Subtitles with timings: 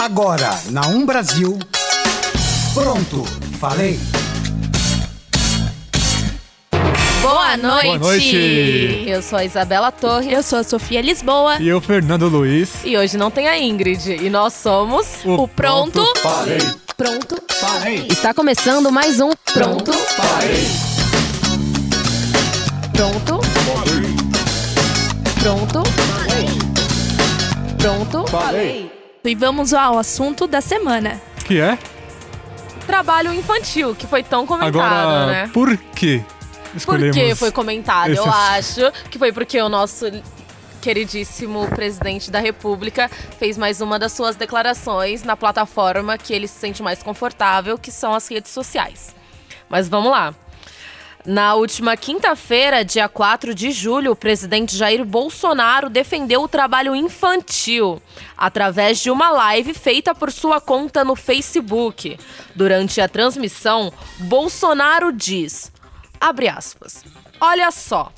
[0.00, 1.58] Agora, na Um Brasil.
[2.72, 3.24] Pronto,
[3.58, 3.98] falei.
[7.20, 7.86] Boa noite.
[7.86, 9.04] Boa noite.
[9.08, 10.32] Eu sou a Isabela Torres.
[10.32, 11.56] Eu sou a Sofia Lisboa.
[11.60, 12.70] E eu, Fernando Luiz.
[12.84, 14.08] E hoje não tem a Ingrid.
[14.24, 16.06] E nós somos O Pronto.
[16.22, 16.58] Falei.
[16.96, 17.42] Pronto.
[18.08, 19.90] Está começando mais um Pronto.
[22.92, 23.40] Pronto.
[25.40, 25.82] Pronto.
[27.78, 28.97] Pronto.
[29.24, 31.20] E vamos ao assunto da semana.
[31.44, 31.78] Que é?
[32.86, 35.50] Trabalho infantil, que foi tão comentado, Agora, né?
[35.52, 37.16] por Por escolhemos...
[37.16, 38.10] que foi comentado?
[38.10, 38.84] Eu assunto?
[38.86, 40.06] acho que foi porque o nosso
[40.80, 46.58] queridíssimo presidente da República fez mais uma das suas declarações na plataforma que ele se
[46.58, 49.14] sente mais confortável, que são as redes sociais.
[49.68, 50.34] Mas vamos lá.
[51.28, 58.00] Na última quinta-feira, dia 4 de julho, o presidente Jair Bolsonaro defendeu o trabalho infantil
[58.34, 62.18] através de uma live feita por sua conta no Facebook.
[62.54, 65.70] Durante a transmissão, Bolsonaro diz:
[66.18, 67.04] aspas.
[67.38, 68.10] Olha só.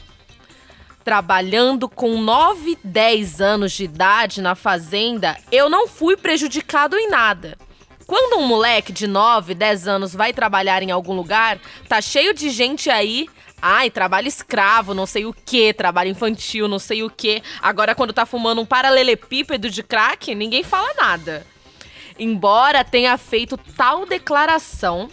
[1.03, 7.59] Trabalhando com 9, 10 anos de idade na fazenda, eu não fui prejudicado em nada.
[8.11, 12.51] Quando um moleque de 9, 10 anos vai trabalhar em algum lugar, tá cheio de
[12.51, 13.29] gente aí.
[13.63, 17.41] Ai, trabalho escravo, não sei o que, trabalho infantil, não sei o que.
[17.63, 21.47] Agora, quando tá fumando um paralelepípedo de crack, ninguém fala nada.
[22.19, 25.09] Embora tenha feito tal declaração,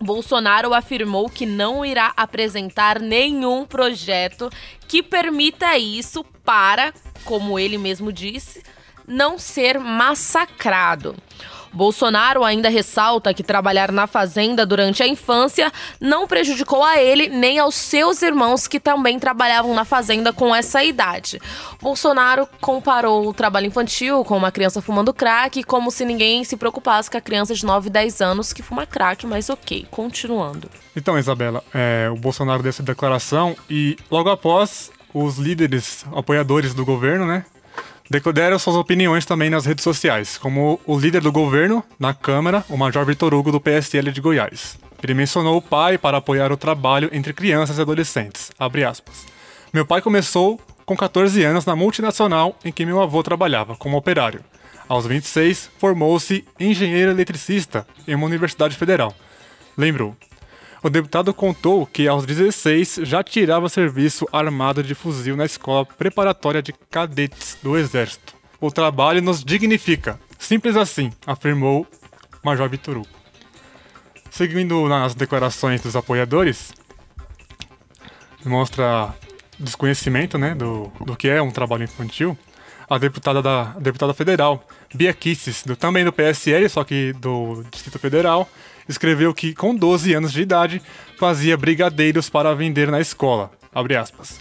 [0.00, 4.48] Bolsonaro afirmou que não irá apresentar nenhum projeto
[4.88, 8.62] que permita isso para, como ele mesmo disse,
[9.06, 11.14] não ser massacrado.
[11.74, 17.58] Bolsonaro ainda ressalta que trabalhar na fazenda durante a infância não prejudicou a ele nem
[17.58, 21.40] aos seus irmãos que também trabalhavam na fazenda com essa idade.
[21.82, 27.10] Bolsonaro comparou o trabalho infantil com uma criança fumando crack, como se ninguém se preocupasse
[27.10, 30.70] com a criança de 9, 10 anos que fuma crack, mas ok, continuando.
[30.96, 36.84] Então, Isabela, é, o Bolsonaro deu essa declaração e logo após os líderes apoiadores do
[36.84, 37.44] governo, né,
[38.32, 42.76] deram suas opiniões também nas redes sociais, como o líder do governo na Câmara, o
[42.76, 44.78] Major Vitor Hugo do PSL de Goiás.
[45.02, 48.50] Ele mencionou o pai para apoiar o trabalho entre crianças e adolescentes.
[49.72, 54.44] Meu pai começou com 14 anos na multinacional em que meu avô trabalhava como operário.
[54.86, 59.14] Aos 26, formou-se engenheiro eletricista em uma universidade federal.
[59.76, 60.14] Lembrou.
[60.84, 66.60] O deputado contou que aos 16 já tirava serviço armado de fuzil na escola preparatória
[66.60, 68.34] de cadetes do Exército.
[68.60, 70.20] O trabalho nos dignifica.
[70.38, 71.86] Simples assim, afirmou
[72.42, 73.06] Major Hugo.
[74.30, 76.74] Seguindo nas declarações dos apoiadores,
[78.44, 79.14] mostra
[79.58, 82.36] desconhecimento né, do, do que é um trabalho infantil.
[82.90, 84.62] A deputada, da, a deputada federal,
[84.94, 88.46] Bia Kisses, do, também do PSL, só que do Distrito Federal,
[88.88, 90.82] escreveu que com 12 anos de idade
[91.18, 93.50] fazia brigadeiros para vender na escola.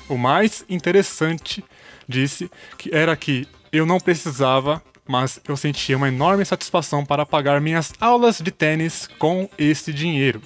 [0.07, 1.63] O mais interessante,
[2.07, 7.59] disse, que era que eu não precisava, mas eu sentia uma enorme satisfação para pagar
[7.59, 10.41] minhas aulas de tênis com esse dinheiro.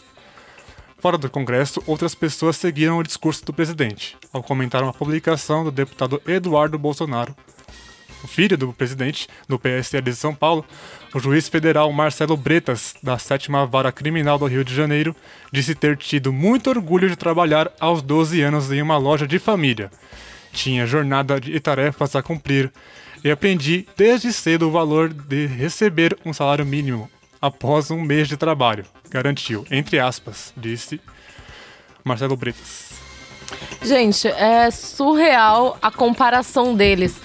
[1.00, 5.72] Fora do Congresso, outras pessoas seguiram o discurso do presidente, ao comentar uma publicação do
[5.72, 7.36] deputado Eduardo Bolsonaro,
[8.24, 10.66] o filho do presidente do PSL de São Paulo,
[11.14, 15.16] o juiz federal Marcelo Bretas, da sétima vara criminal do Rio de Janeiro,
[15.52, 19.92] disse ter tido muito orgulho de trabalhar aos 12 anos em uma loja de família.
[20.52, 22.72] Tinha jornada e tarefas a cumprir
[23.24, 27.10] e aprendi desde cedo o valor de receber um salário mínimo
[27.42, 31.00] após um mês de trabalho, garantiu, entre aspas, disse
[32.04, 32.88] Marcelo Bretas.
[33.82, 37.20] Gente, é surreal a comparação deles.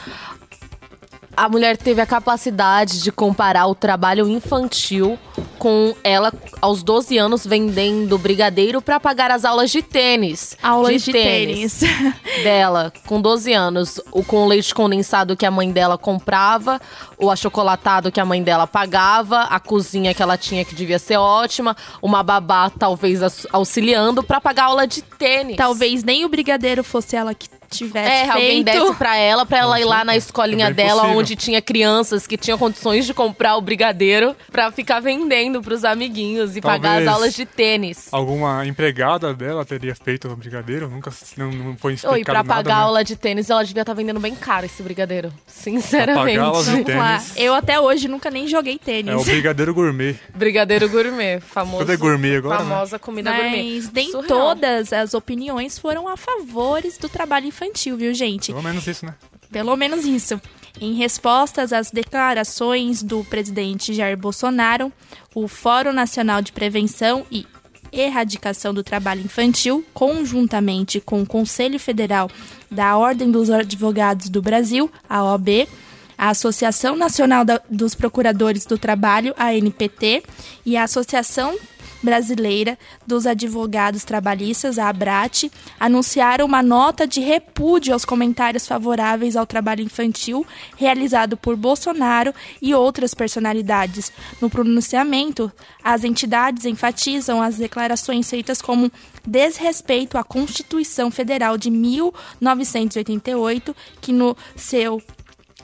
[1.36, 5.18] A mulher teve a capacidade de comparar o trabalho infantil
[5.58, 10.56] com ela aos 12 anos vendendo brigadeiro para pagar as aulas de tênis.
[10.62, 11.80] Aulas de, tênis.
[12.42, 14.00] dela, com 12 anos.
[14.10, 16.80] O com leite condensado que a mãe dela comprava,
[17.16, 21.16] o achocolatado que a mãe dela pagava, a cozinha que ela tinha que devia ser
[21.16, 25.56] ótima, uma babá talvez auxiliando para pagar aula de tênis.
[25.56, 27.48] Talvez nem o brigadeiro fosse ela que
[27.78, 28.32] tivesse É, feito.
[28.32, 31.18] alguém desse pra ela, pra ela ir lá na escolinha É dela, possível.
[31.18, 36.56] onde tinha crianças que tinham condições de comprar o brigadeiro pra ficar vendendo pros amiguinhos
[36.56, 38.08] e pagar as Talvez aulas de tênis.
[38.12, 40.88] Alguma empregada dela teria feito o brigadeiro?
[40.88, 42.80] Nunca não, não foi explicado Oi, pra nada, pagar né?
[42.80, 45.32] a aula de tênis, ela devia estar vendendo bem caro esse brigadeiro.
[45.46, 46.36] Sinceramente.
[46.36, 47.36] Pra pagar aulas de tênis.
[47.36, 49.12] Eu até hoje nunca nem joguei tênis.
[49.12, 50.16] É o brigadeiro gourmet.
[50.34, 51.78] Brigadeiro gourmet, famoso.
[51.80, 52.68] Tudo é gourmet agora, né?
[52.70, 53.74] Famosa comida gourmet.
[53.74, 54.26] Mas nem Surreal.
[54.28, 57.61] todas as opiniões foram a favores do trabalho infantil,
[57.96, 58.52] viu, gente?
[58.52, 59.14] Pelo menos isso, né?
[59.50, 60.40] Pelo menos isso.
[60.80, 64.90] Em respostas às declarações do presidente Jair Bolsonaro,
[65.34, 67.46] o Fórum Nacional de Prevenção e
[67.92, 72.30] Erradicação do Trabalho Infantil, conjuntamente com o Conselho Federal
[72.70, 75.68] da Ordem dos Advogados do Brasil, a OAB,
[76.16, 80.22] a Associação Nacional dos Procuradores do Trabalho, a ANPT,
[80.64, 81.54] e a Associação
[82.02, 89.46] Brasileira dos Advogados Trabalhistas, a ABRAT, anunciaram uma nota de repúdio aos comentários favoráveis ao
[89.46, 90.46] trabalho infantil
[90.76, 94.12] realizado por Bolsonaro e outras personalidades.
[94.40, 95.52] No pronunciamento,
[95.82, 98.90] as entidades enfatizam as declarações feitas como
[99.26, 105.00] desrespeito à Constituição Federal de 1988, que no seu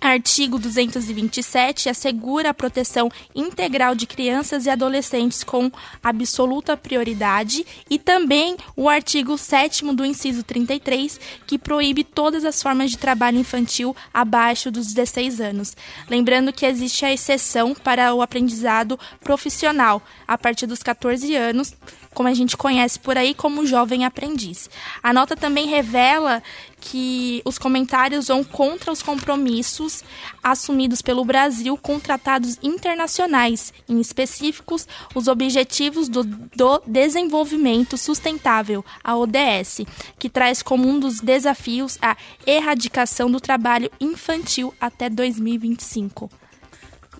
[0.01, 5.71] Artigo 227 assegura a proteção integral de crianças e adolescentes com
[6.03, 12.91] absoluta prioridade e também o artigo 7 do inciso 33, que proíbe todas as formas
[12.91, 15.77] de trabalho infantil abaixo dos 16 anos.
[16.09, 21.75] Lembrando que existe a exceção para o aprendizado profissional a partir dos 14 anos,
[22.15, 24.69] como a gente conhece por aí como jovem aprendiz.
[25.03, 26.43] A nota também revela
[26.81, 30.03] que os comentários vão contra os compromissos
[30.43, 39.17] assumidos pelo Brasil com tratados internacionais, em específicos os Objetivos do, do Desenvolvimento Sustentável, a
[39.17, 39.83] ODS,
[40.19, 42.17] que traz como um dos desafios a
[42.47, 46.31] erradicação do trabalho infantil até 2025.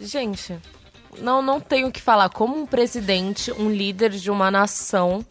[0.01, 0.59] Gente,
[1.21, 2.29] não, não tenho o que falar.
[2.29, 5.25] Como um presidente, um líder de uma nação,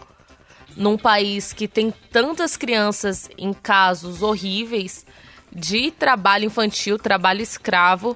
[0.77, 5.05] num país que tem tantas crianças em casos horríveis
[5.51, 8.15] de trabalho infantil, trabalho escravo,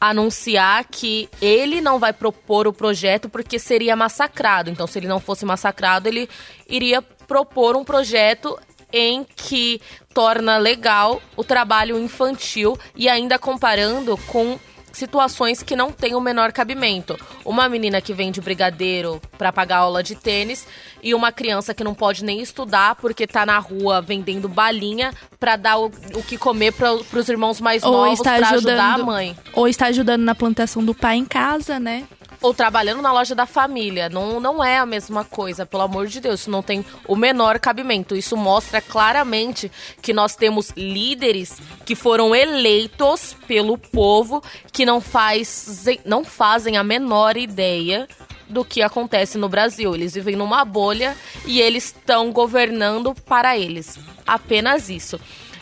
[0.00, 4.70] anunciar que ele não vai propor o projeto porque seria massacrado.
[4.70, 6.28] Então, se ele não fosse massacrado, ele
[6.68, 8.58] iria propor um projeto
[8.92, 9.80] em que
[10.14, 14.58] torna legal o trabalho infantil e ainda comparando com
[14.96, 17.18] situações que não têm o menor cabimento.
[17.44, 20.66] Uma menina que vende brigadeiro para pagar aula de tênis
[21.02, 25.56] e uma criança que não pode nem estudar porque tá na rua vendendo balinha para
[25.56, 29.36] dar o, o, que comer para os irmãos mais ou novos para ajudar a mãe.
[29.52, 32.04] Ou está ajudando na plantação do pai em casa, né?
[32.46, 34.08] Ou trabalhando na loja da família.
[34.08, 36.46] Não, não é a mesma coisa, pelo amor de Deus.
[36.46, 38.14] Não tem o menor cabimento.
[38.14, 39.70] Isso mostra claramente
[40.00, 44.40] que nós temos líderes que foram eleitos pelo povo
[44.72, 48.06] que não, faz, não fazem a menor ideia
[48.48, 49.92] do que acontece no Brasil.
[49.92, 51.16] Eles vivem numa bolha
[51.46, 53.98] e eles estão governando para eles.
[54.24, 55.18] Apenas isso.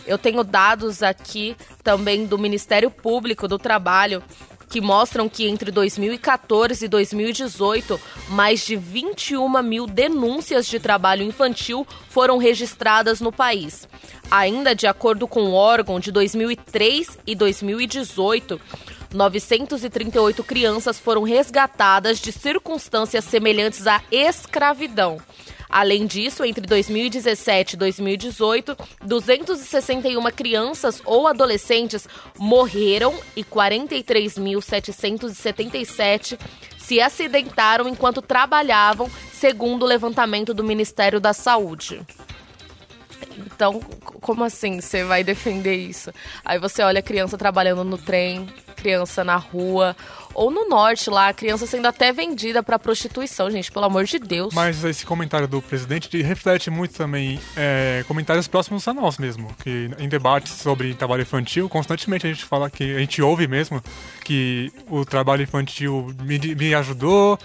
[0.07, 4.23] Eu tenho dados aqui também do Ministério Público do Trabalho
[4.75, 8.00] que mostram que entre 2014 e 2018,
[8.31, 13.87] mais de 21 mil denúncias de trabalho infantil foram registradas no país.
[14.29, 18.61] Ainda de acordo com o órgão, de 2003 e 2018,
[19.12, 25.19] 938 crianças foram resgatadas de circunstâncias semelhantes à escravidão.
[25.75, 36.38] Além disso, entre 2017 e 2018, 261 crianças ou adolescentes morreram e 43.777
[36.79, 42.00] se acidentaram enquanto trabalhavam, segundo o levantamento do Ministério da Saúde.
[43.37, 43.81] Então,
[44.21, 46.12] como assim você vai defender isso?
[46.44, 49.97] Aí você olha a criança trabalhando no trem, criança na rua,
[50.35, 54.19] ou no norte lá, a criança sendo até vendida para prostituição, gente, pelo amor de
[54.19, 54.53] Deus.
[54.53, 59.91] Mas esse comentário do presidente reflete muito também é, comentários próximos a nós mesmo, que
[59.99, 63.83] em debates sobre trabalho infantil, constantemente a gente fala que a gente ouve mesmo
[64.25, 67.38] que o trabalho infantil me, me ajudou,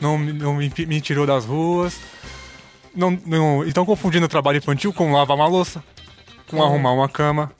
[0.00, 1.98] não, não me, me tirou das ruas.
[2.94, 5.82] Não, não, estão confundindo o trabalho infantil com lavar uma louça,
[6.48, 6.62] com uhum.
[6.62, 7.50] arrumar uma cama,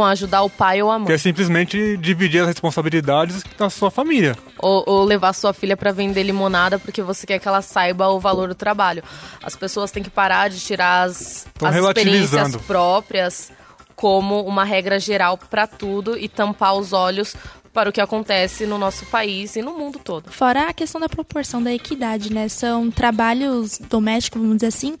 [0.00, 1.08] com ajudar o pai ou a mãe.
[1.08, 4.34] Que é simplesmente dividir as responsabilidades da sua família.
[4.58, 8.18] Ou, ou levar sua filha para vender limonada porque você quer que ela saiba o
[8.18, 9.02] valor do trabalho.
[9.42, 13.52] As pessoas têm que parar de tirar as, as experiências próprias
[13.94, 17.36] como uma regra geral para tudo e tampar os olhos
[17.70, 20.32] para o que acontece no nosso país e no mundo todo.
[20.32, 22.48] Fora a questão da proporção da equidade, né?
[22.48, 24.96] São trabalhos domésticos, vamos dizer assim,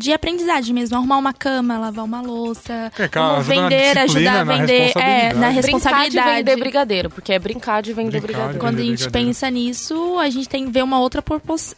[0.00, 4.92] de aprendizagem mesmo, arrumar uma cama, lavar uma louça, é, cara, vender, ajudar a vender,
[4.96, 6.10] é, na responsabilidade.
[6.10, 8.58] Brincar de vender brigadeiro, porque é brincar de vender brincar brigadeiro.
[8.58, 9.26] Quando a gente brigadeiro.
[9.26, 11.74] pensa nisso, a gente tem que ver uma outra propos,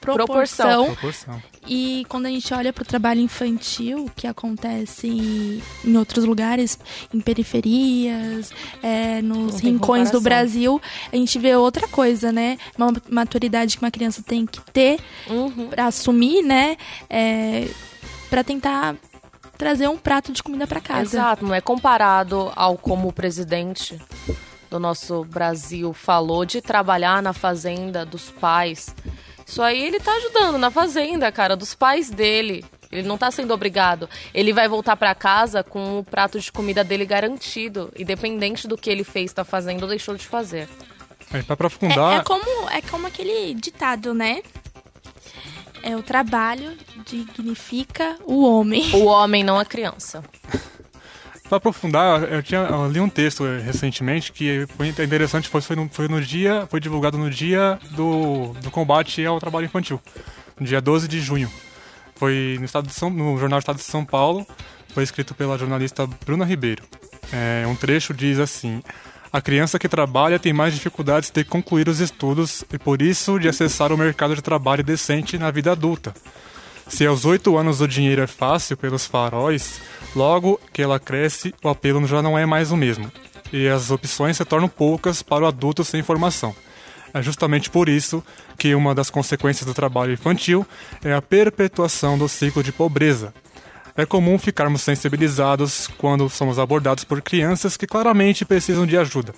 [0.00, 0.86] proporção.
[0.86, 1.42] proporção.
[1.66, 6.78] E quando a gente olha para o trabalho infantil, que acontece em, em outros lugares,
[7.14, 8.52] em periferias,
[8.82, 10.80] é, nos rincões do Brasil,
[11.12, 12.58] a gente vê outra coisa, né?
[12.76, 15.68] Uma maturidade que uma criança tem que ter uhum.
[15.68, 16.76] para assumir, né?
[17.08, 17.68] É,
[18.28, 18.96] para tentar
[19.56, 21.02] trazer um prato de comida para casa.
[21.02, 24.00] Exato, não é comparado ao como o presidente
[24.68, 28.92] do nosso Brasil falou de trabalhar na fazenda dos pais.
[29.46, 32.64] Isso aí ele tá ajudando na fazenda, cara, dos pais dele.
[32.90, 34.08] Ele não tá sendo obrigado.
[34.34, 38.90] Ele vai voltar para casa com o prato de comida dele garantido, independente do que
[38.90, 40.68] ele fez, tá fazendo ou deixou de fazer.
[41.32, 42.12] Aí, pra aprofundar.
[42.12, 44.42] É, é como, é como aquele ditado, né?
[45.82, 48.94] É o trabalho dignifica o homem.
[48.94, 50.22] O homem, não a criança.
[51.52, 55.86] Para aprofundar, eu, tinha, eu li um texto recentemente que foi interessante, foi, foi, no,
[55.92, 60.00] foi no dia, foi divulgado no dia do, do combate ao trabalho infantil,
[60.58, 61.52] no dia 12 de junho.
[62.14, 64.46] Foi no, estado de São, no Jornal do Estado de São Paulo,
[64.94, 66.84] foi escrito pela jornalista Bruna Ribeiro.
[67.30, 68.82] É, um trecho diz assim:
[69.30, 73.46] A criança que trabalha tem mais dificuldades de concluir os estudos e, por isso, de
[73.46, 76.14] acessar o mercado de trabalho decente na vida adulta.
[76.88, 79.80] Se aos oito anos o dinheiro é fácil pelos faróis,
[80.14, 83.10] logo que ela cresce, o apelo já não é mais o mesmo,
[83.52, 86.54] e as opções se tornam poucas para o adulto sem formação.
[87.14, 88.24] É justamente por isso
[88.56, 90.66] que uma das consequências do trabalho infantil
[91.04, 93.34] é a perpetuação do ciclo de pobreza.
[93.94, 99.34] É comum ficarmos sensibilizados quando somos abordados por crianças que claramente precisam de ajuda,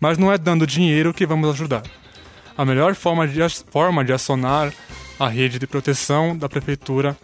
[0.00, 1.82] mas não é dando dinheiro que vamos ajudar.
[2.56, 4.72] A melhor forma de, forma de acionar
[5.20, 7.14] a rede de proteção da prefeitura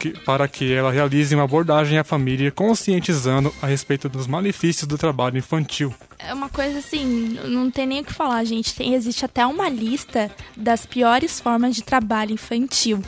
[0.00, 4.98] que, para que ela realize uma abordagem à família conscientizando a respeito dos malefícios do
[4.98, 5.94] trabalho infantil.
[6.18, 8.74] É uma coisa assim, não tem nem o que falar, gente.
[8.74, 13.00] Tem, existe até uma lista das piores formas de trabalho infantil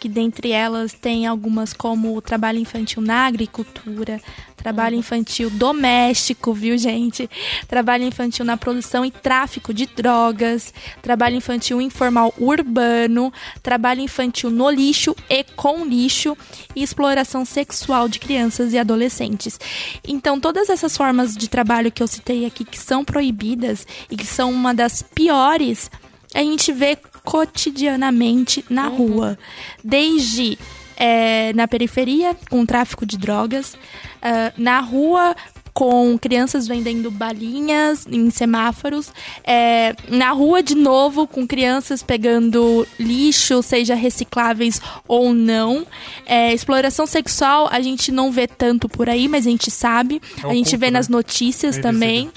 [0.00, 4.20] que dentre elas tem algumas como o trabalho infantil na agricultura,
[4.62, 7.28] trabalho infantil doméstico, viu, gente?
[7.66, 14.70] Trabalho infantil na produção e tráfico de drogas, trabalho infantil informal urbano, trabalho infantil no
[14.70, 16.36] lixo e com lixo
[16.76, 19.58] e exploração sexual de crianças e adolescentes.
[20.06, 24.26] Então, todas essas formas de trabalho que eu citei aqui que são proibidas e que
[24.26, 25.90] são uma das piores,
[26.32, 28.96] a gente vê cotidianamente na uhum.
[28.96, 29.38] rua.
[29.82, 30.56] Desde
[30.96, 33.76] é, na periferia, com tráfico de drogas,
[34.22, 35.34] uh, na rua
[35.72, 39.10] com crianças vendendo balinhas em semáforos,
[39.42, 45.86] é, na rua de novo com crianças pegando lixo, seja recicláveis ou não.
[46.26, 50.50] É, exploração sexual a gente não vê tanto por aí, mas a gente sabe, é
[50.50, 50.98] a gente vê né?
[50.98, 52.30] nas notícias também.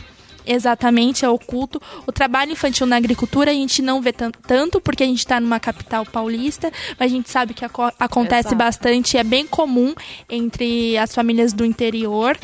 [0.45, 1.81] Exatamente, é oculto.
[2.05, 5.59] O trabalho infantil na agricultura a gente não vê tanto, porque a gente está numa
[5.59, 7.65] capital paulista, mas a gente sabe que
[7.99, 8.55] acontece Exato.
[8.55, 9.93] bastante, é bem comum
[10.29, 12.37] entre as famílias do interior.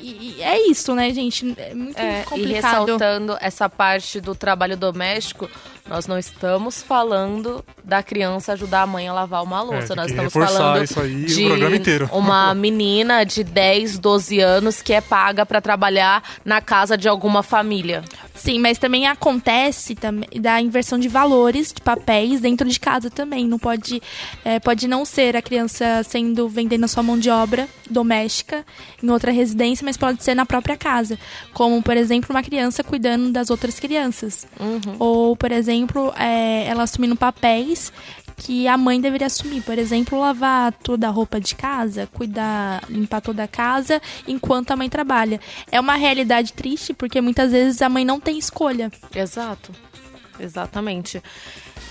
[0.00, 1.54] E, e é isso, né, gente?
[1.58, 2.50] É muito é, complicado.
[2.50, 5.48] E ressaltando essa parte do trabalho doméstico,
[5.90, 9.92] nós não estamos falando da criança ajudar a mãe a lavar uma louça.
[9.92, 10.86] É, nós estamos falando
[11.26, 11.44] de
[12.12, 17.42] uma menina de 10, 12 anos que é paga para trabalhar na casa de alguma
[17.42, 18.04] família.
[18.36, 23.46] Sim, mas também acontece também da inversão de valores de papéis dentro de casa também.
[23.46, 24.00] Não pode,
[24.44, 28.64] é, pode não ser a criança sendo vendendo a sua mão de obra doméstica
[29.02, 31.18] em outra residência, mas pode ser na própria casa.
[31.52, 34.46] Como, por exemplo, uma criança cuidando das outras crianças.
[34.58, 34.96] Uhum.
[34.98, 35.79] Ou, por exemplo,
[36.16, 37.92] é, ela assumindo papéis
[38.36, 39.62] que a mãe deveria assumir.
[39.62, 44.76] Por exemplo, lavar toda a roupa de casa, cuidar, limpar toda a casa enquanto a
[44.76, 45.40] mãe trabalha.
[45.70, 48.90] É uma realidade triste porque muitas vezes a mãe não tem escolha.
[49.14, 49.72] Exato.
[50.38, 51.22] Exatamente.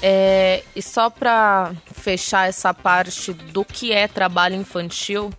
[0.02, 5.32] É, e só para fechar essa parte do que é trabalho infantil,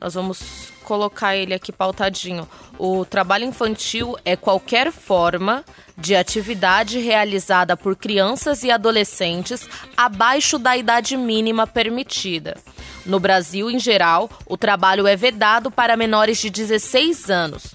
[0.00, 2.48] nós vamos colocar ele aqui pautadinho.
[2.76, 5.64] O trabalho infantil é qualquer forma
[6.00, 12.56] de atividade realizada por crianças e adolescentes abaixo da idade mínima permitida.
[13.04, 17.74] No Brasil, em geral, o trabalho é vedado para menores de 16 anos.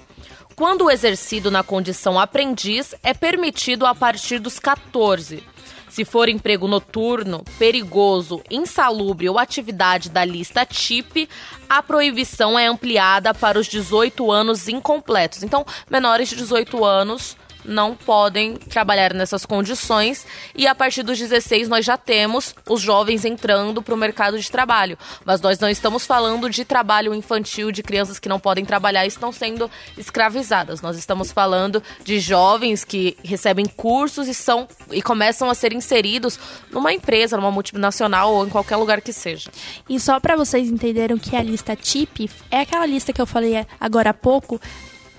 [0.56, 5.44] Quando exercido na condição aprendiz, é permitido a partir dos 14.
[5.90, 11.30] Se for emprego noturno, perigoso, insalubre ou atividade da lista TIP,
[11.70, 15.44] a proibição é ampliada para os 18 anos incompletos.
[15.44, 21.68] Então, menores de 18 anos não podem trabalhar nessas condições e a partir dos 16
[21.68, 24.98] nós já temos os jovens entrando para o mercado de trabalho.
[25.24, 29.08] Mas nós não estamos falando de trabalho infantil de crianças que não podem trabalhar e
[29.08, 30.82] estão sendo escravizadas.
[30.82, 36.40] Nós estamos falando de jovens que recebem cursos e são e começam a ser inseridos
[36.72, 39.50] numa empresa, numa multinacional ou em qualquer lugar que seja.
[39.90, 43.26] E só para vocês entenderem que é a lista TIP é aquela lista que eu
[43.26, 44.60] falei agora há pouco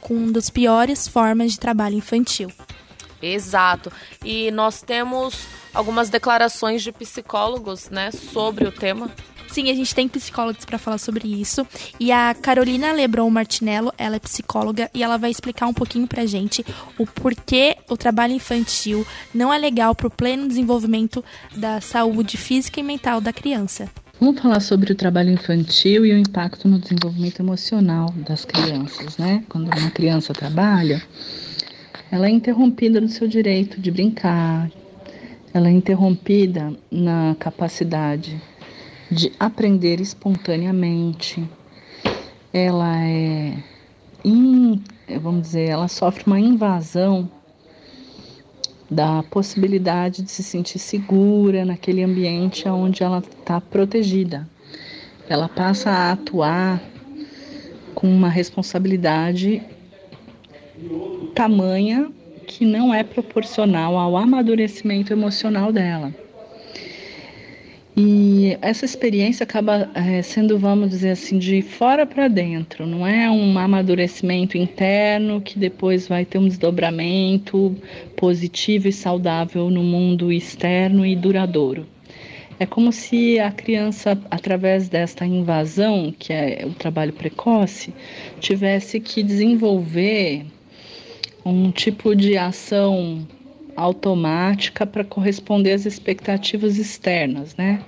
[0.06, 2.48] com uma das piores formas de trabalho infantil.
[3.20, 3.90] Exato.
[4.24, 9.10] E nós temos algumas declarações de psicólogos, né, sobre o tema.
[9.48, 11.66] Sim, a gente tem psicólogos para falar sobre isso.
[11.98, 16.24] E a Carolina Lebron Martinello, ela é psicóloga e ela vai explicar um pouquinho pra
[16.24, 16.64] gente
[16.96, 21.24] o porquê o trabalho infantil não é legal pro pleno desenvolvimento
[21.56, 23.90] da saúde física e mental da criança.
[24.18, 29.44] Vamos falar sobre o trabalho infantil e o impacto no desenvolvimento emocional das crianças, né?
[29.46, 31.02] Quando uma criança trabalha,
[32.10, 34.70] ela é interrompida no seu direito de brincar,
[35.52, 38.40] ela é interrompida na capacidade
[39.10, 41.46] de aprender espontaneamente.
[42.54, 43.62] Ela é,
[44.24, 44.82] in,
[45.20, 47.30] vamos dizer, ela sofre uma invasão
[48.90, 54.48] da possibilidade de se sentir segura naquele ambiente onde ela está protegida.
[55.28, 56.80] Ela passa a atuar
[57.94, 59.62] com uma responsabilidade
[61.34, 62.10] tamanha
[62.46, 66.14] que não é proporcional ao amadurecimento emocional dela.
[67.96, 68.25] E
[68.60, 73.58] essa experiência acaba é, sendo, vamos dizer assim, de fora para dentro, não é um
[73.58, 77.76] amadurecimento interno que depois vai ter um desdobramento
[78.16, 81.86] positivo e saudável no mundo externo e duradouro.
[82.58, 87.92] É como se a criança, através desta invasão, que é o trabalho precoce,
[88.40, 90.46] tivesse que desenvolver
[91.44, 93.26] um tipo de ação
[93.76, 97.82] automática para corresponder às expectativas externas, né?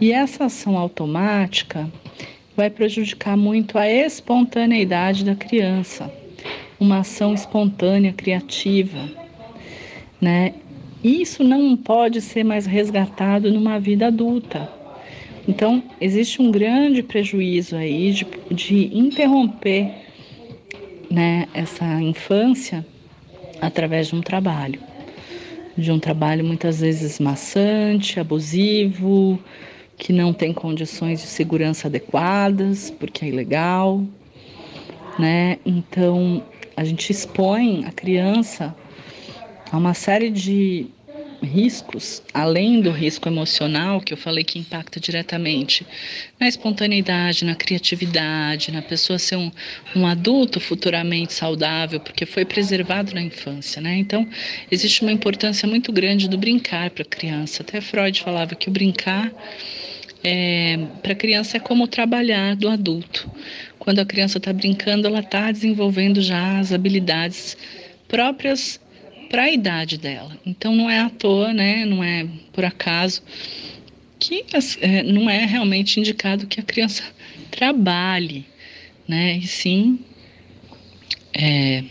[0.00, 1.88] E essa ação automática
[2.56, 6.10] vai prejudicar muito a espontaneidade da criança,
[6.78, 8.98] uma ação espontânea, criativa,
[10.20, 10.54] né?
[11.02, 14.68] Isso não pode ser mais resgatado numa vida adulta.
[15.46, 19.88] Então, existe um grande prejuízo aí de, de interromper
[21.10, 22.84] né, essa infância
[23.60, 24.80] através de um trabalho.
[25.76, 29.38] De um trabalho muitas vezes maçante, abusivo,
[29.98, 34.02] que não tem condições de segurança adequadas, porque é ilegal,
[35.18, 35.58] né?
[35.66, 36.40] Então,
[36.76, 38.74] a gente expõe a criança
[39.70, 40.86] a uma série de
[41.42, 45.86] riscos, além do risco emocional, que eu falei que impacta diretamente
[46.38, 49.50] na espontaneidade, na criatividade, na pessoa ser um,
[49.94, 53.96] um adulto futuramente saudável, porque foi preservado na infância, né?
[53.96, 54.26] Então,
[54.70, 57.62] existe uma importância muito grande do brincar para a criança.
[57.62, 59.32] Até Freud falava que o brincar
[60.24, 63.30] é, para a criança é como trabalhar do adulto.
[63.78, 67.56] Quando a criança está brincando, ela está desenvolvendo já as habilidades
[68.08, 68.80] próprias
[69.28, 70.36] para a idade dela.
[70.44, 71.84] Então não é à toa, né?
[71.84, 73.22] Não é por acaso
[74.18, 74.44] que
[74.80, 77.04] é, não é realmente indicado que a criança
[77.50, 78.46] trabalhe,
[79.06, 79.38] né?
[79.38, 79.98] E sim
[81.32, 81.84] é,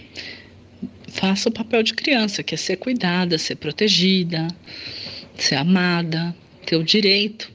[1.07, 4.47] faça o papel de criança, que é ser cuidada, ser protegida,
[5.35, 7.51] ser amada, ter o direito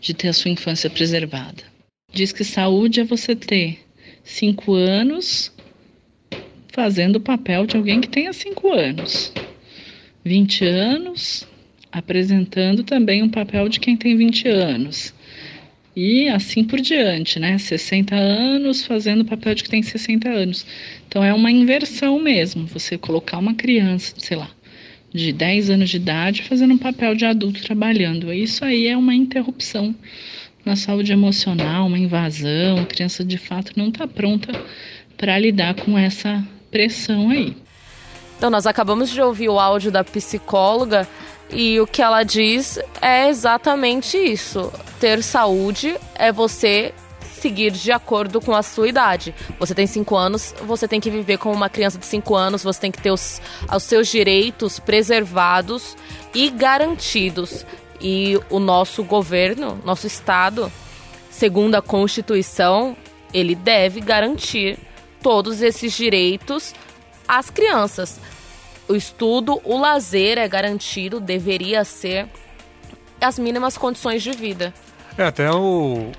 [0.00, 1.62] de ter a sua infância preservada.
[2.12, 3.78] Diz que saúde é você ter
[4.24, 5.52] cinco anos
[6.72, 9.32] fazendo o papel de alguém que tenha cinco anos,
[10.24, 11.46] 20 anos
[11.92, 15.12] apresentando também um papel de quem tem 20 anos.
[15.94, 17.58] E assim por diante, né?
[17.58, 20.64] 60 anos fazendo o papel de quem tem 60 anos.
[21.08, 24.50] Então é uma inversão mesmo, você colocar uma criança, sei lá,
[25.12, 28.32] de 10 anos de idade fazendo um papel de adulto trabalhando.
[28.32, 29.94] Isso aí é uma interrupção
[30.64, 32.78] na saúde emocional, uma invasão.
[32.78, 34.52] A criança de fato não está pronta
[35.16, 37.56] para lidar com essa pressão aí.
[38.36, 41.06] Então, nós acabamos de ouvir o áudio da psicóloga
[41.50, 44.72] e o que ela diz é exatamente isso.
[44.98, 46.94] Ter saúde é você
[47.40, 49.34] seguir de acordo com a sua idade.
[49.58, 52.80] Você tem 5 anos, você tem que viver como uma criança de 5 anos, você
[52.80, 53.40] tem que ter os,
[53.74, 55.96] os seus direitos preservados
[56.34, 57.66] e garantidos.
[58.00, 60.70] E o nosso governo, nosso Estado,
[61.30, 62.96] segundo a Constituição,
[63.32, 64.78] ele deve garantir
[65.22, 66.74] todos esses direitos
[67.26, 68.20] às crianças.
[68.88, 72.28] O estudo, o lazer é garantido, deveria ser
[73.20, 74.74] as mínimas condições de vida.
[75.16, 76.10] É, até o,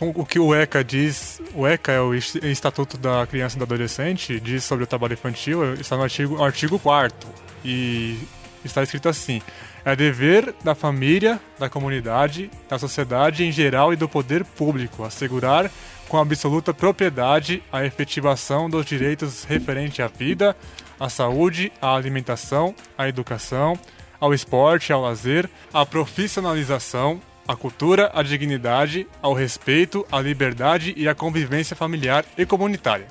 [0.00, 4.40] o que o ECA diz, o ECA é o Estatuto da Criança e do Adolescente,
[4.40, 7.28] diz sobre o trabalho infantil, está no artigo, artigo 4
[7.64, 8.18] e
[8.64, 9.42] está escrito assim:
[9.84, 15.70] é dever da família, da comunidade, da sociedade em geral e do poder público assegurar
[16.08, 20.56] com absoluta propriedade a efetivação dos direitos referentes à vida,
[20.98, 23.78] à saúde, à alimentação, à educação,
[24.20, 31.06] ao esporte, ao lazer, à profissionalização, a cultura, a dignidade, ao respeito, à liberdade e
[31.08, 33.06] à convivência familiar e comunitária.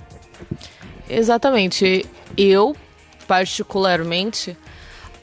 [1.08, 2.06] Exatamente.
[2.36, 2.76] Eu
[3.28, 4.58] particularmente,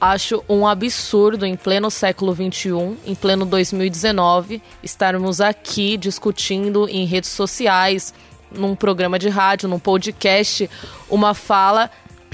[0.01, 7.31] acho um absurdo em pleno século XXI, em pleno 2019, estarmos aqui discutindo em redes
[7.31, 8.15] sociais,
[8.51, 10.69] num programa de rádio, num podcast,
[11.09, 11.91] uma fala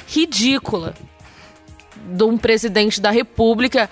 [0.06, 0.94] ridícula
[1.96, 3.90] de um presidente da República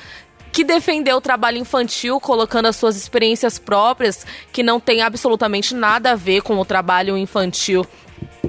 [0.52, 6.12] que defendeu o trabalho infantil, colocando as suas experiências próprias, que não tem absolutamente nada
[6.12, 7.84] a ver com o trabalho infantil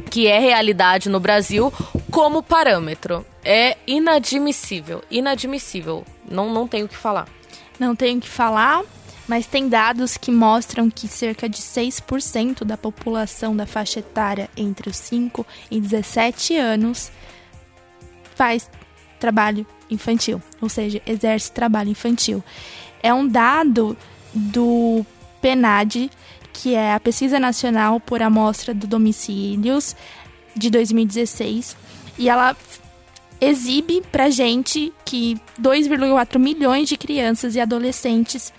[0.09, 1.73] que é realidade no Brasil,
[2.11, 3.25] como parâmetro.
[3.45, 6.03] É inadmissível, inadmissível.
[6.27, 7.27] Não, não tenho o que falar.
[7.79, 8.83] Não tenho o que falar,
[9.27, 14.89] mas tem dados que mostram que cerca de 6% da população da faixa etária entre
[14.89, 17.11] os 5 e 17 anos
[18.33, 18.69] faz
[19.19, 22.43] trabalho infantil, ou seja, exerce trabalho infantil.
[23.01, 23.95] É um dado
[24.33, 25.05] do
[25.41, 26.09] PNAD,
[26.51, 29.95] que é a Pesquisa Nacional por Amostra de Domicílios
[30.55, 31.77] de 2016,
[32.17, 32.55] e ela
[33.39, 38.53] exibe pra gente que 2,4 milhões de crianças e adolescentes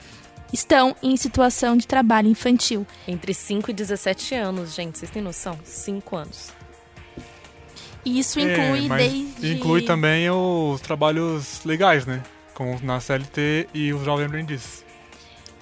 [0.52, 2.86] estão em situação de trabalho infantil.
[3.06, 5.58] Entre 5 e 17 anos, gente, vocês têm noção?
[5.64, 6.48] 5 anos.
[8.04, 9.54] E isso inclui É, desde.
[9.56, 12.22] Inclui também os trabalhos legais, né?
[12.54, 14.85] Como na CLT e os jovens aprendizes.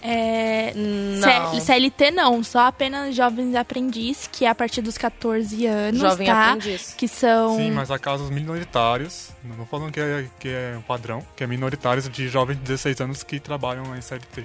[0.07, 1.59] É, Não.
[1.61, 6.51] CLT não, só apenas jovens aprendiz, que é a partir dos 14 anos, Jovem tá?
[6.53, 6.93] aprendiz.
[6.97, 7.57] Que são.
[7.57, 11.43] Sim, mas há casos minoritários, não tô falando que é, que é um padrão, que
[11.43, 14.45] é minoritários de jovens de 16 anos que trabalham em CLT.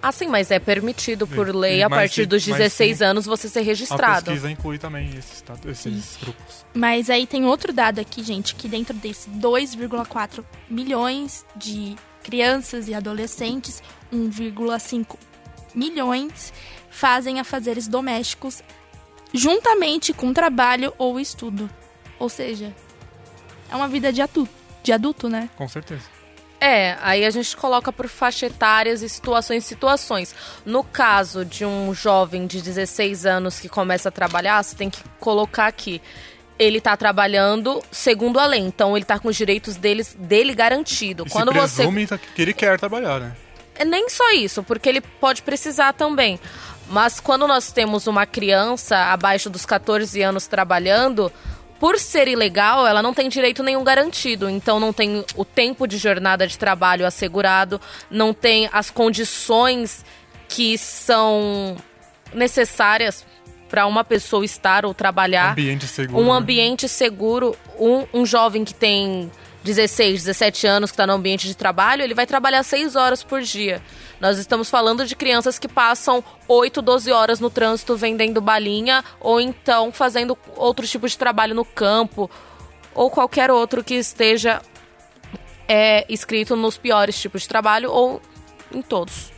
[0.00, 3.04] Ah, sim, mas é permitido por lei a mas partir sim- dos mas 16 sim.
[3.04, 4.26] anos você ser A registrado.
[4.26, 6.64] pesquisa inclui também esses, ta- esses grupos.
[6.72, 11.96] Mas aí tem outro dado aqui, gente, que dentro desses 2,4 milhões de
[12.28, 15.16] crianças e adolescentes, 1,5
[15.74, 16.52] milhões
[16.90, 18.62] fazem afazeres domésticos
[19.32, 21.70] juntamente com trabalho ou estudo.
[22.18, 22.74] Ou seja,
[23.70, 25.48] é uma vida de adulto, de adulto, né?
[25.56, 26.02] Com certeza.
[26.60, 30.34] É, aí a gente coloca por faixa etárias e situações situações.
[30.66, 35.02] No caso de um jovem de 16 anos que começa a trabalhar, você tem que
[35.18, 36.02] colocar aqui.
[36.58, 41.24] Ele tá trabalhando segundo a lei, então ele tá com os direitos deles, dele garantido.
[41.26, 43.36] E Quando se você presume que ele quer trabalhar, né?
[43.76, 46.40] É nem só isso, porque ele pode precisar também.
[46.88, 51.32] Mas quando nós temos uma criança abaixo dos 14 anos trabalhando,
[51.78, 54.50] por ser ilegal, ela não tem direito nenhum garantido.
[54.50, 60.04] Então não tem o tempo de jornada de trabalho assegurado, não tem as condições
[60.48, 61.76] que são
[62.32, 63.24] necessárias
[63.68, 66.20] para uma pessoa estar ou trabalhar Ambiente seguro.
[66.20, 66.32] um né?
[66.32, 69.30] ambiente seguro, um, um jovem que tem
[69.62, 73.42] 16, 17 anos, que está no ambiente de trabalho, ele vai trabalhar 6 horas por
[73.42, 73.82] dia.
[74.20, 79.40] Nós estamos falando de crianças que passam 8, 12 horas no trânsito vendendo balinha, ou
[79.40, 82.30] então fazendo outro tipo de trabalho no campo,
[82.94, 84.62] ou qualquer outro que esteja
[85.68, 88.22] é, escrito nos piores tipos de trabalho, ou
[88.72, 89.37] em todos.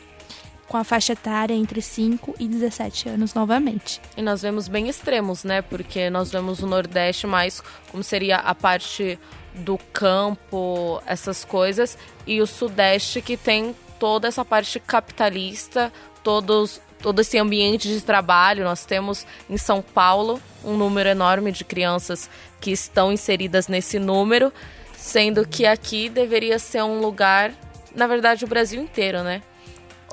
[0.67, 4.01] com a faixa etária entre 5 e 17 anos novamente.
[4.17, 5.61] E nós vemos bem extremos, né?
[5.61, 9.19] Porque nós vemos o Nordeste mais como seria a parte
[9.55, 17.21] do campo, essas coisas, e o Sudeste que tem toda essa parte capitalista, todos todo
[17.21, 18.65] esse ambiente de trabalho.
[18.65, 24.51] Nós temos em São Paulo um número enorme de crianças que estão inseridas nesse número,
[24.97, 27.53] sendo que aqui deveria ser um lugar,
[27.95, 29.43] na verdade, o Brasil inteiro, né?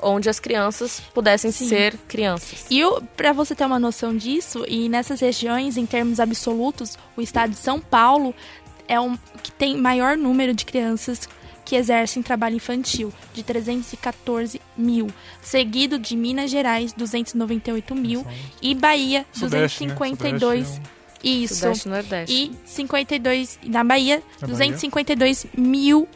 [0.02, 1.66] Onde as crianças pudessem Sim.
[1.66, 2.66] ser crianças.
[2.70, 2.82] E
[3.16, 7.56] para você ter uma noção disso, e nessas regiões, em termos absolutos, o estado de
[7.56, 8.34] São Paulo
[8.86, 11.26] é um que tem maior número de crianças
[11.64, 15.08] que exercem trabalho infantil, de 314 mil,
[15.40, 18.26] seguido de Minas Gerais, 298 mil,
[18.60, 19.94] e Bahia, Sudeste, né?
[19.94, 20.82] 252 Sudeste
[21.22, 21.54] Isso.
[21.54, 22.34] Sudeste e Nordeste.
[22.34, 26.08] E 52 na Bahia, Na 252 mil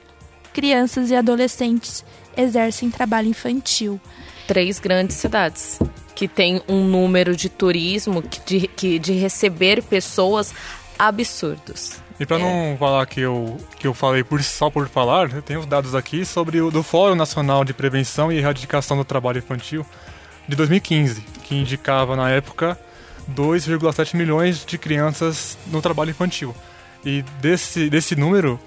[0.52, 2.04] crianças e adolescentes
[2.37, 4.00] exercem trabalho infantil.
[4.46, 5.78] três grandes cidades
[6.14, 10.54] que tem um número de turismo, que de, que, de receber pessoas
[10.98, 12.00] absurdos.
[12.18, 15.61] E pra não falar que eu, que eu falei por, só por falar, eu tenho
[15.61, 19.85] os dados aqui sobre o do Fórum Nacional de Prevenção e Erradicação do Trabalho Infantil
[20.48, 22.79] de 2015, que indicava na época
[23.35, 26.55] 2,7 milhões de crianças no trabalho infantil.
[27.05, 28.59] E desse, desse número,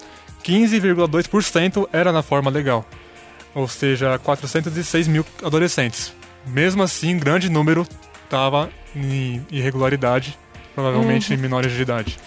[0.43, 2.85] 15,2% era na forma legal,
[3.55, 6.13] ou seja, 406 mil adolescentes.
[6.45, 7.85] Mesmo assim, grande número
[8.25, 10.37] estava em irregularidade,
[10.79, 12.17] provavelmente menores de idade.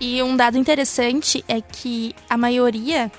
[0.00, 3.10] E um dado interessante é que a maioria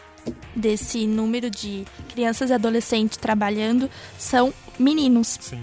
[0.56, 5.38] desse número de crianças e adolescentes trabalhando são meninos.
[5.40, 5.62] Sim.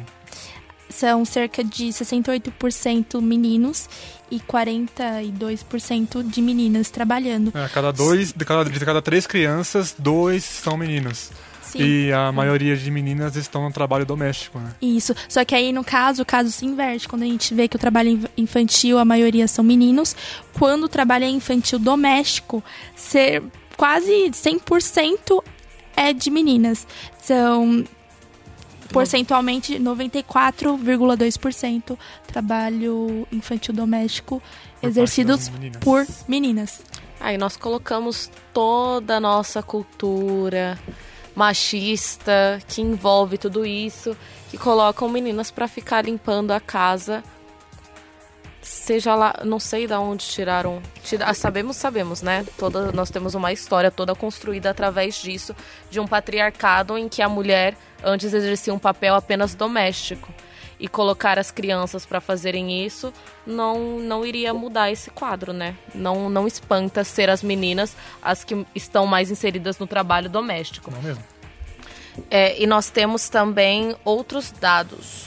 [0.89, 3.89] São cerca de 68% meninos
[4.31, 7.53] e 42% de meninas trabalhando.
[7.55, 11.31] É, cada dois, de cada, de cada três crianças, dois são meninos.
[11.69, 11.79] Sim.
[11.83, 14.73] E a maioria de meninas estão no trabalho doméstico, né?
[14.81, 15.15] Isso.
[15.29, 17.09] Só que aí, no caso, o caso se inverte.
[17.09, 20.15] Quando a gente vê que o trabalho inf- infantil, a maioria são meninos.
[20.59, 22.63] Quando o trabalho é infantil doméstico,
[22.97, 23.43] ser
[23.77, 25.43] quase 100%
[25.97, 26.87] é de meninas.
[27.23, 27.85] São
[28.93, 34.43] percentualmente 94,2% trabalho infantil doméstico
[34.81, 35.81] Por exercidos meninas.
[35.83, 36.81] por meninas.
[37.21, 40.79] Aí nós colocamos toda a nossa cultura
[41.39, 44.17] machista que envolve tudo isso,
[44.51, 47.23] que colocam meninas pra ficar limpando a casa.
[48.61, 50.83] Seja lá, não sei de onde tiraram.
[51.05, 52.45] tira- ah, sabemos, sabemos, né?
[52.59, 55.55] Toda, nós temos uma história toda construída através disso,
[55.91, 60.29] de um patriarcado em que a mulher antes exercia um papel apenas doméstico.
[60.81, 63.13] E colocar as crianças para fazerem isso
[63.45, 65.75] não, não iria mudar esse quadro, né?
[65.93, 70.91] Não, não espanta ser as meninas as que estão mais inseridas no trabalho doméstico.
[70.91, 71.25] Não mesmo?
[72.31, 75.27] É, e nós temos também outros dados.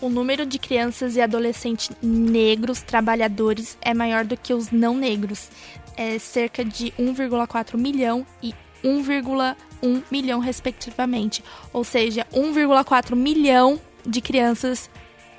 [0.00, 5.50] O número de crianças e adolescentes negros trabalhadores é maior do que os não negros.
[5.96, 11.42] É cerca de 1,4 milhão e 1,1 milhão, respectivamente.
[11.72, 14.90] Ou seja, 1,4 milhão de crianças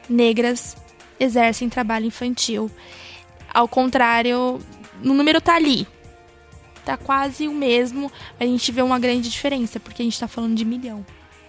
[0.08, 0.78] negras
[1.20, 2.72] exercem trabalho infantil.
[3.54, 4.60] Ao contrário,
[5.04, 5.88] o número tá ali.
[6.86, 8.12] Tá quase o mesmo.
[8.40, 11.06] A gente vê uma grande diferença, porque a gente tá falando de milhão.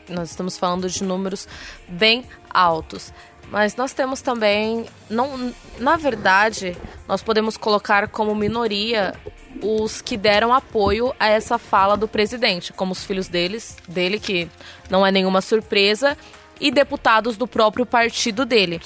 [0.09, 1.47] Nós estamos falando de números
[1.89, 3.13] bem altos.
[3.51, 6.77] Mas nós temos também, não, na verdade,
[7.09, 9.13] nós podemos colocar como minoria
[9.61, 14.49] os que deram apoio a essa fala do presidente, como os filhos deles, dele, que
[14.89, 16.17] não é nenhuma surpresa,
[16.61, 18.81] e deputados do próprio partido dele.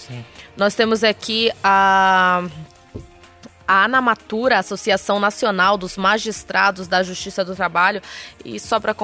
[0.56, 2.44] Nós temos aqui a
[3.66, 8.02] a Anamatura, Associação Nacional dos Magistrados da Justiça do Trabalho,
[8.44, 8.94] e só para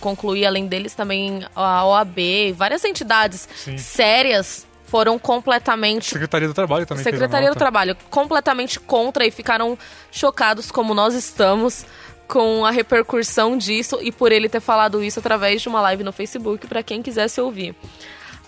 [0.00, 3.76] concluir, além deles, também a OAB e várias entidades Sim.
[3.76, 6.10] sérias foram completamente.
[6.10, 7.56] Secretaria do Trabalho também Secretaria do.
[7.56, 9.76] Trabalho, completamente contra e ficaram
[10.12, 11.84] chocados como nós estamos
[12.28, 16.12] com a repercussão disso e por ele ter falado isso através de uma live no
[16.12, 17.74] Facebook para quem quisesse ouvir.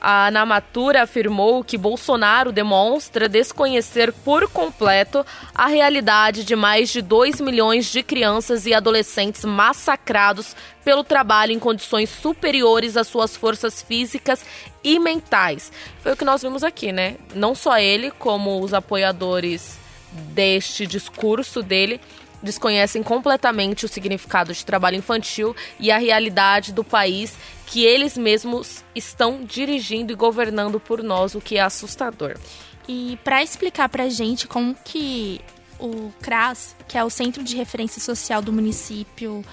[0.00, 7.40] A Namatura afirmou que Bolsonaro demonstra desconhecer por completo a realidade de mais de 2
[7.40, 14.44] milhões de crianças e adolescentes massacrados pelo trabalho em condições superiores às suas forças físicas
[14.84, 15.72] e mentais.
[16.00, 17.16] Foi o que nós vimos aqui, né?
[17.34, 19.78] Não só ele, como os apoiadores
[20.12, 22.00] deste discurso dele
[22.42, 28.84] desconhecem completamente o significado de trabalho infantil e a realidade do país que eles mesmos
[28.94, 32.36] estão dirigindo e governando por nós, o que é assustador.
[32.88, 35.40] E para explicar pra gente como que
[35.78, 39.44] o CRAS, que é o Centro de Referência Social do município,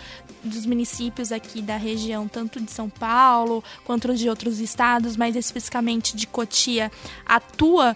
[0.44, 6.16] dos municípios aqui da região, tanto de São Paulo quanto de outros estados, mais especificamente
[6.16, 6.92] de Cotia,
[7.26, 7.96] atua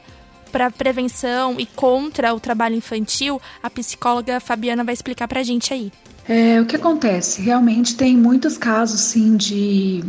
[0.49, 5.91] para prevenção e contra o trabalho infantil, a psicóloga Fabiana vai explicar pra gente aí.
[6.27, 7.41] É, o que acontece?
[7.41, 10.03] Realmente tem muitos casos, sim, de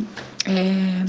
[0.45, 1.05] é,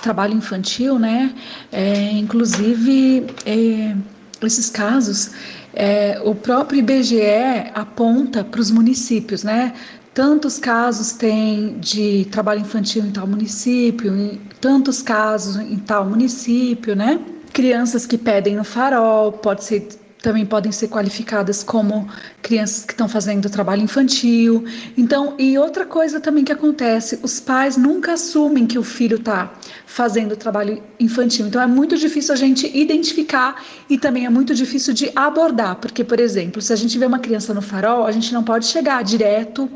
[0.00, 1.34] trabalho infantil, né?
[1.70, 3.94] É, inclusive, é,
[4.42, 5.32] esses casos,
[5.74, 9.74] é, o próprio IBGE aponta para os municípios, né?
[10.14, 16.94] Tantos casos tem de trabalho infantil em tal município, em tantos casos em tal município,
[16.94, 17.20] né?
[17.54, 19.88] Crianças que pedem no farol, pode ser
[20.24, 22.08] também podem ser qualificadas como
[22.40, 24.64] crianças que estão fazendo trabalho infantil.
[24.96, 29.52] Então, e outra coisa também que acontece, os pais nunca assumem que o filho está
[29.84, 31.46] fazendo trabalho infantil.
[31.46, 36.02] Então, é muito difícil a gente identificar e também é muito difícil de abordar, porque,
[36.02, 39.04] por exemplo, se a gente vê uma criança no farol, a gente não pode chegar
[39.04, 39.70] direto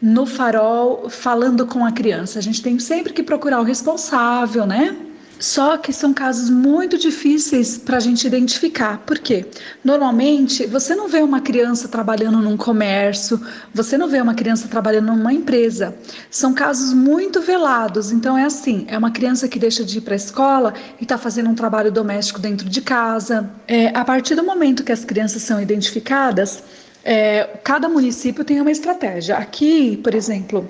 [0.00, 2.38] no farol falando com a criança.
[2.38, 5.09] A gente tem sempre que procurar o responsável, né?
[5.40, 8.98] Só que são casos muito difíceis para a gente identificar.
[8.98, 9.46] Por quê?
[9.82, 13.40] Normalmente, você não vê uma criança trabalhando num comércio,
[13.72, 15.96] você não vê uma criança trabalhando numa empresa.
[16.30, 18.12] São casos muito velados.
[18.12, 21.16] Então, é assim: é uma criança que deixa de ir para a escola e está
[21.16, 23.50] fazendo um trabalho doméstico dentro de casa.
[23.66, 26.62] É, a partir do momento que as crianças são identificadas,
[27.02, 29.36] é, cada município tem uma estratégia.
[29.38, 30.68] Aqui, por exemplo,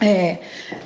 [0.00, 0.38] é,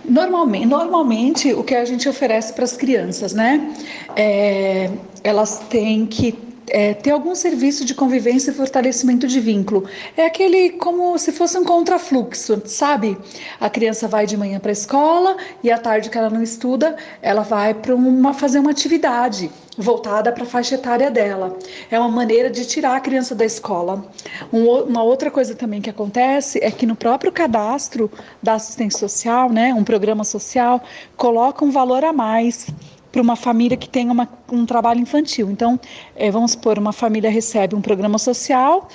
[0.04, 3.72] normalmente, normalmente o que a gente oferece para as crianças, né?
[4.16, 4.90] É,
[5.22, 6.32] elas têm que
[6.68, 9.88] é, ter algum serviço de convivência e fortalecimento de vínculo.
[10.16, 13.16] É aquele como se fosse um contrafluxo, sabe?
[13.60, 16.96] A criança vai de manhã para a escola e à tarde que ela não estuda,
[17.20, 21.56] ela vai para uma fazer uma atividade voltada para a faixa etária dela.
[21.90, 24.04] É uma maneira de tirar a criança da escola.
[24.52, 28.10] Um, uma outra coisa também que acontece é que no próprio cadastro
[28.42, 30.82] da assistência social, né, um programa social,
[31.16, 32.66] coloca um valor a mais
[33.14, 35.48] para uma família que tem uma, um trabalho infantil.
[35.48, 35.78] Então,
[36.16, 38.88] é, vamos supor, uma família recebe um programa social,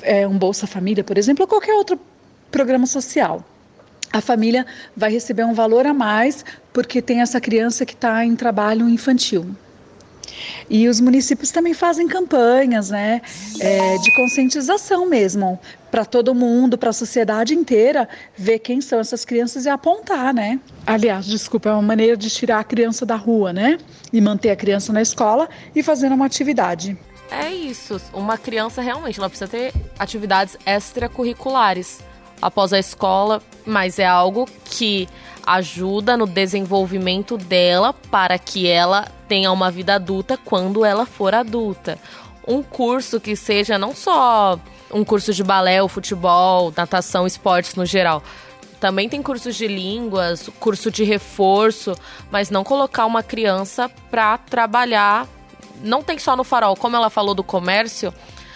[0.00, 2.00] é, um Bolsa Família, por exemplo, ou qualquer outro
[2.50, 3.44] programa social.
[4.10, 4.64] A família
[4.96, 9.44] vai receber um valor a mais porque tem essa criança que está em trabalho infantil.
[10.68, 13.20] E os municípios também fazem campanhas né,
[13.60, 15.58] é, de conscientização mesmo,
[15.90, 20.60] para todo mundo, para a sociedade inteira, ver quem são essas crianças e apontar, né?
[20.86, 23.78] Aliás, desculpa, é uma maneira de tirar a criança da rua, né?
[24.12, 26.96] E manter a criança na escola e fazendo uma atividade.
[27.30, 28.00] É isso.
[28.12, 32.00] Uma criança realmente ela precisa ter atividades extracurriculares
[32.40, 35.08] após a escola, mas é algo que
[35.46, 41.98] ajuda no desenvolvimento dela para que ela tenha uma vida adulta quando ela for adulta.
[42.46, 44.58] Um curso que seja não só
[44.92, 48.22] um curso de balé, ou futebol, natação, esportes no geral.
[48.78, 51.94] Também tem cursos de línguas, curso de reforço,
[52.30, 55.26] mas não colocar uma criança para trabalhar.
[55.82, 58.12] Não tem só no farol, como ela falou do comércio,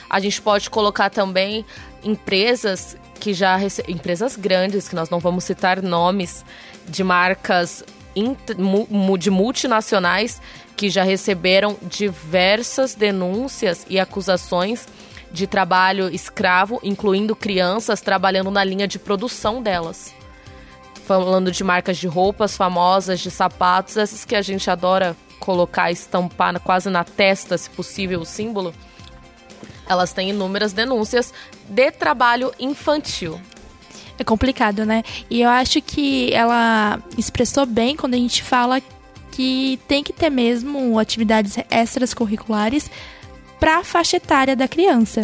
[0.09, 1.65] a gente pode colocar também
[2.03, 6.45] empresas que já empresas grandes, que nós não vamos citar nomes,
[6.89, 7.85] de marcas
[9.19, 10.41] de multinacionais
[10.77, 14.87] que já receberam diversas denúncias e acusações
[15.33, 20.13] de trabalho escravo, incluindo crianças trabalhando na linha de produção delas.
[21.07, 26.59] Falando de marcas de roupas famosas, de sapatos, essas que a gente adora colocar, estampar
[26.61, 28.75] quase na testa, se possível, o símbolo.
[29.89, 31.33] Elas têm inúmeras denúncias
[31.69, 33.41] de trabalho infantil.
[34.21, 35.03] É complicado, né?
[35.31, 38.79] E eu acho que ela expressou bem quando a gente fala
[39.33, 42.91] que tem que ter mesmo atividades extras curriculares
[43.59, 45.23] para a faixa etária da criança.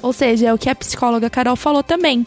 [0.00, 2.24] Ou seja, é o que a psicóloga Carol falou também.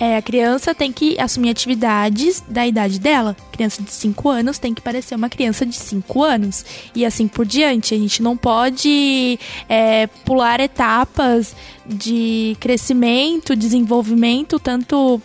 [0.00, 3.36] É, a criança tem que assumir atividades da idade dela.
[3.52, 6.64] Criança de 5 anos tem que parecer uma criança de 5 anos.
[6.94, 7.94] E assim por diante.
[7.94, 11.54] A gente não pode é, pular etapas
[11.86, 15.20] de crescimento, desenvolvimento, tanto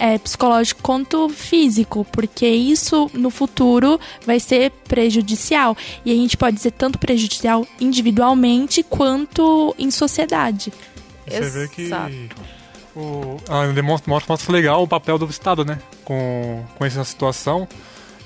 [0.00, 5.76] é, psicológico quanto físico, porque isso no futuro vai ser prejudicial.
[6.04, 10.72] E a gente pode ser tanto prejudicial individualmente quanto em sociedade.
[11.26, 11.52] Você Exato.
[11.52, 11.90] vê que
[12.96, 15.78] o, ah, demonstra, mostra, legal o papel do Estado, né?
[16.04, 17.68] Com, com essa situação.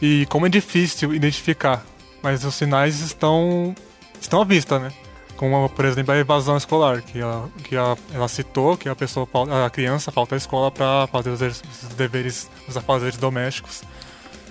[0.01, 1.85] E como é difícil identificar.
[2.23, 3.75] Mas os sinais estão,
[4.21, 4.91] estão à vista, né?
[5.37, 9.29] como por exemplo a evasão escolar, que, ela, que ela, ela citou que a pessoa,
[9.65, 13.83] a criança falta à escola para fazer os, os deveres, os afazeres domésticos.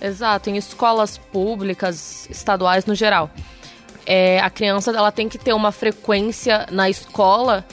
[0.02, 3.30] Exato, em escolas públicas, estaduais no geral.
[4.06, 7.66] É, a criança ela tem que ter uma frequência na escola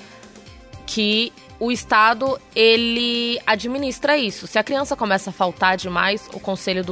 [0.87, 4.47] que o Estado ele administra isso.
[4.47, 6.83] Se a criança começa a faltar demais, o conselho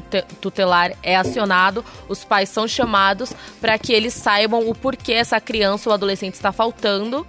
[0.40, 5.88] tutelar é acionado, os pais são chamados para que eles saibam o porquê essa criança
[5.88, 7.26] ou adolescente está faltando.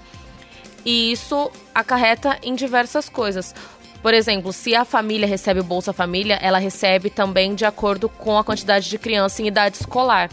[0.85, 3.55] E isso acarreta em diversas coisas.
[4.01, 8.43] Por exemplo, se a família recebe Bolsa Família, ela recebe também de acordo com a
[8.43, 10.29] quantidade de criança em idade escolar.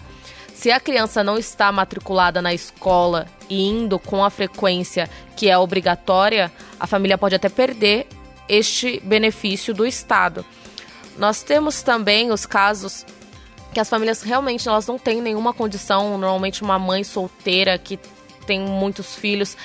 [0.57, 5.59] Se a criança não está matriculada na escola e indo com a frequência que é
[5.59, 8.07] obrigatória, a família pode até perder
[8.49, 10.47] este benefício do Estado.
[11.19, 13.05] Nós temos também os casos
[13.75, 17.99] que as famílias realmente elas não têm nenhuma condição, normalmente uma mãe solteira que
[18.47, 19.59] tem muitos filhos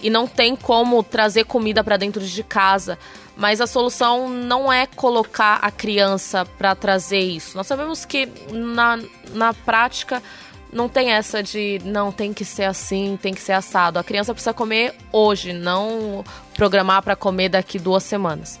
[0.00, 2.96] e não tem como trazer comida para dentro de casa.
[3.36, 7.56] Mas a solução não é colocar a criança para trazer isso.
[7.56, 8.98] Nós sabemos que na,
[9.34, 10.22] na prática
[10.72, 13.98] não tem essa de não tem que ser assim, tem que ser assado.
[13.98, 18.58] A criança precisa comer hoje, não programar para comer daqui duas semanas.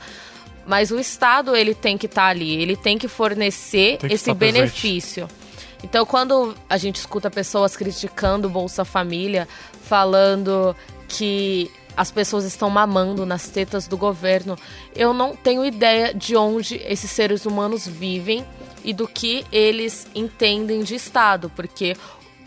[0.66, 4.14] Mas o Estado ele tem que estar tá ali, ele tem que fornecer tem que
[4.14, 5.26] esse benefício.
[5.26, 5.46] Presente.
[5.84, 9.46] Então, quando a gente escuta pessoas criticando Bolsa Família,
[9.82, 10.74] falando
[11.08, 14.58] que as pessoas estão mamando nas tetas do governo,
[14.94, 18.44] eu não tenho ideia de onde esses seres humanos vivem
[18.84, 21.96] e do que eles entendem de Estado, porque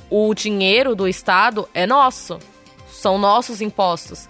[0.10, 2.40] o dinheiro do Estado é nosso,
[2.90, 4.30] são nossos impostos.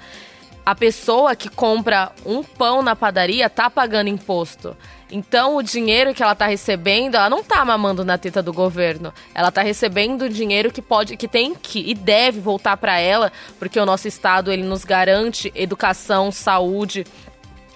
[0.66, 4.76] A pessoa que compra um pão na padaria tá pagando imposto.
[5.12, 9.12] Então, o dinheiro que ela está recebendo, ela não está mamando na teta do governo.
[9.34, 13.80] Ela está recebendo dinheiro que pode, que tem que e deve voltar para ela, porque
[13.80, 17.06] o nosso estado ele nos garante educação, saúde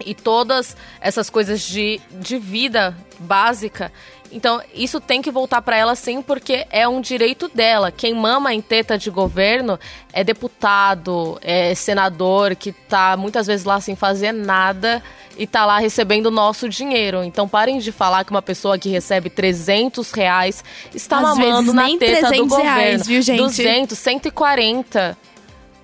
[0.05, 3.91] e todas essas coisas de, de vida básica.
[4.31, 7.91] Então, isso tem que voltar para ela sim, porque é um direito dela.
[7.91, 9.79] Quem mama em teta de governo
[10.11, 15.03] é deputado, é senador, que tá muitas vezes lá sem fazer nada
[15.37, 17.23] e tá lá recebendo o nosso dinheiro.
[17.23, 20.63] Então parem de falar que uma pessoa que recebe 300 reais
[20.93, 22.71] está Às mamando vezes na teta 300 do governo.
[22.71, 23.37] reais, viu, gente?
[23.37, 25.17] 200, 140.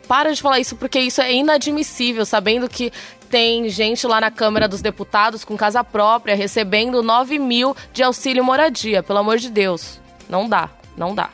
[0.08, 2.92] Para de falar isso, porque isso é inadmissível, sabendo que
[3.30, 8.44] tem gente lá na Câmara dos Deputados com casa própria recebendo 9 mil de auxílio
[8.44, 9.04] moradia.
[9.04, 10.00] Pelo amor de Deus.
[10.28, 11.30] Não dá, não dá.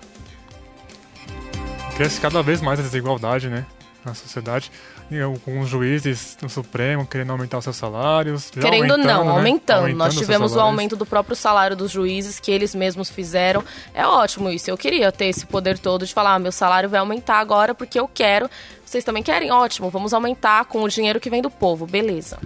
[1.96, 3.66] Cresce cada vez mais a desigualdade, né?
[4.04, 4.70] Na sociedade.
[5.12, 8.50] E com os juízes no Supremo querendo aumentar os seus salários.
[8.50, 9.14] Querendo não, né?
[9.14, 9.80] aumentando.
[9.82, 13.64] Aumentando Nós tivemos o aumento do próprio salário dos juízes que eles mesmos fizeram.
[13.94, 14.70] É ótimo isso.
[14.70, 18.00] Eu queria ter esse poder todo de falar, ah, meu salário vai aumentar agora porque
[18.00, 18.50] eu quero.
[18.84, 19.52] Vocês também querem?
[19.52, 21.86] Ótimo, vamos aumentar com o dinheiro que vem do povo.
[21.86, 22.40] Beleza.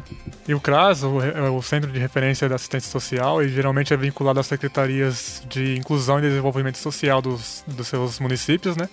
[0.47, 3.97] E o CRAS, o, é o Centro de Referência da Assistência Social, ele geralmente é
[3.97, 8.89] vinculado às secretarias de Inclusão e Desenvolvimento Social dos, dos seus municípios, né?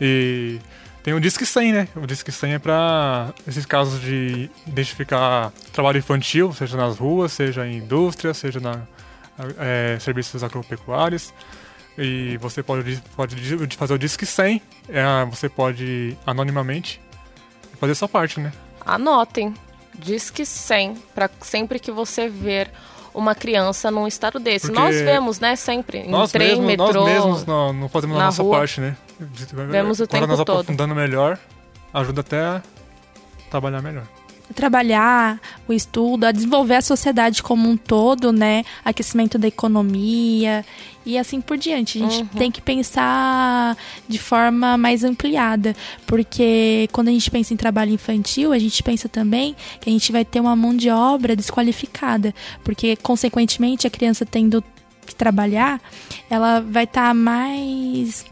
[0.00, 0.58] E
[1.02, 1.88] tem o Disque 100, né?
[1.96, 7.66] O Disque 100 é para esses casos de identificar trabalho infantil, seja nas ruas, seja
[7.66, 8.82] em indústria, seja na
[9.58, 11.32] é, serviços agropecuários.
[11.96, 17.00] E você pode, pode fazer o Disque 100, é, você pode anonimamente
[17.80, 18.52] fazer sua parte, né?
[18.84, 19.54] Anotem.
[19.94, 22.70] Diz que 100 para sempre que você ver
[23.12, 24.66] uma criança num estado desse.
[24.66, 25.98] Porque Nós vemos, né, sempre.
[25.98, 26.92] Em trem, mesmos, metrô.
[26.92, 28.58] Nós mesmos não, não fazemos a nossa rua.
[28.58, 28.96] parte, né?
[29.18, 30.50] Vemos o Agora tempo nós todo.
[30.60, 31.38] aprofundando melhor,
[31.92, 32.62] ajuda até a
[33.50, 34.06] trabalhar melhor.
[34.54, 35.38] trabalhar
[35.68, 38.64] o estudo, a desenvolver a sociedade como um todo, né?
[38.82, 40.64] Aquecimento da economia
[41.04, 41.98] e assim por diante.
[42.02, 42.26] A gente Uhum.
[42.28, 43.76] tem que pensar
[44.08, 49.06] de forma mais ampliada, porque quando a gente pensa em trabalho infantil, a gente pensa
[49.06, 54.24] também que a gente vai ter uma mão de obra desqualificada, porque consequentemente a criança
[54.24, 54.64] tendo
[55.04, 55.78] que trabalhar,
[56.30, 58.24] ela vai estar mais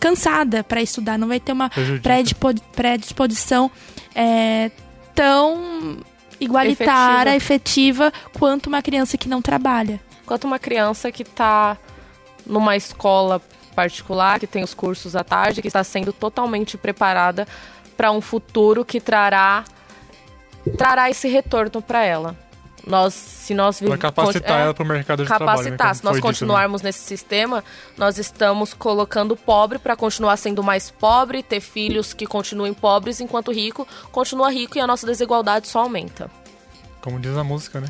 [0.00, 2.54] cansada para estudar, não vai ter uma Prejudica.
[2.74, 3.70] predisposição
[4.14, 4.70] é,
[5.14, 5.98] tão
[6.40, 8.12] igualitária, efetiva.
[8.38, 10.00] quanto uma criança que não trabalha.
[10.24, 11.76] Quanto uma criança que está
[12.46, 13.40] numa escola
[13.74, 17.46] particular, que tem os cursos à tarde, que está sendo totalmente preparada
[17.96, 19.64] para um futuro que trará
[20.76, 22.36] trará esse retorno para ela.
[22.86, 25.50] Nós, se nós Vai capacitar é, ela para o mercado de trabalho.
[25.50, 25.70] né?
[25.70, 25.94] capacitar.
[25.94, 26.32] Se nós foi dito, né?
[26.32, 27.62] continuarmos nesse sistema,
[27.96, 33.20] nós estamos colocando o pobre para continuar sendo mais pobre, ter filhos que continuem pobres,
[33.20, 36.30] enquanto o rico continua rico e a nossa desigualdade só aumenta.
[37.00, 37.88] Como diz a música, né?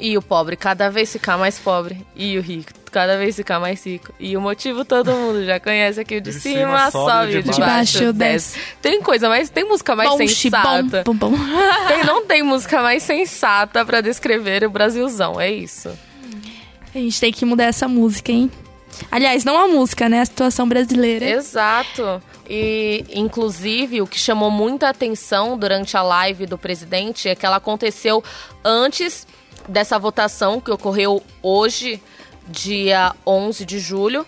[0.00, 2.06] E o pobre cada vez ficar mais pobre.
[2.14, 4.12] E o rico cada vez ficar mais rico.
[4.18, 6.16] E o motivo todo mundo já conhece aqui.
[6.16, 8.58] O de, De cima, cima sobe, sobe, de o de baixo baixo, desce.
[8.82, 9.50] Tem coisa mais...
[9.50, 11.02] Tem música mais bom, sensata.
[11.04, 11.36] bom, bom, bom.
[11.88, 15.40] Tem- não tem música mais sensata pra descrever o Brasilzão.
[15.40, 15.90] É isso.
[16.94, 18.50] A gente tem que mudar essa música, hein?
[19.10, 20.20] Aliás, não a música, né?
[20.20, 21.24] A situação brasileira.
[21.28, 22.22] Exato.
[22.48, 27.56] E, inclusive, o que chamou muita atenção durante a live do presidente é que ela
[27.56, 28.24] aconteceu
[28.64, 29.26] antes
[29.68, 32.02] dessa votação que ocorreu hoje,
[32.48, 34.26] dia 11 de julho,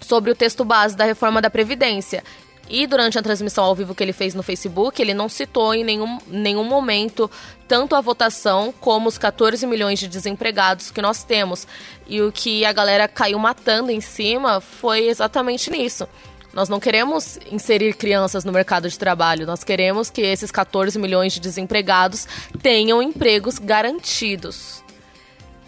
[0.00, 2.22] sobre o texto base da reforma da Previdência.
[2.68, 5.84] E durante a transmissão ao vivo que ele fez no Facebook, ele não citou em
[5.84, 7.30] nenhum, nenhum momento
[7.68, 11.66] tanto a votação como os 14 milhões de desempregados que nós temos.
[12.08, 16.08] E o que a galera caiu matando em cima foi exatamente nisso.
[16.52, 21.34] Nós não queremos inserir crianças no mercado de trabalho, nós queremos que esses 14 milhões
[21.34, 22.26] de desempregados
[22.62, 24.82] tenham empregos garantidos.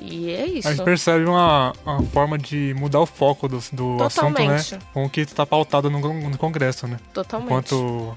[0.01, 0.69] E é isso.
[0.69, 4.63] A gente percebe uma, uma forma de mudar o foco do, do assunto, né?
[4.95, 5.99] Com o que está pautado no,
[6.31, 6.99] no Congresso, né?
[7.13, 7.47] Totalmente.
[7.47, 8.17] Enquanto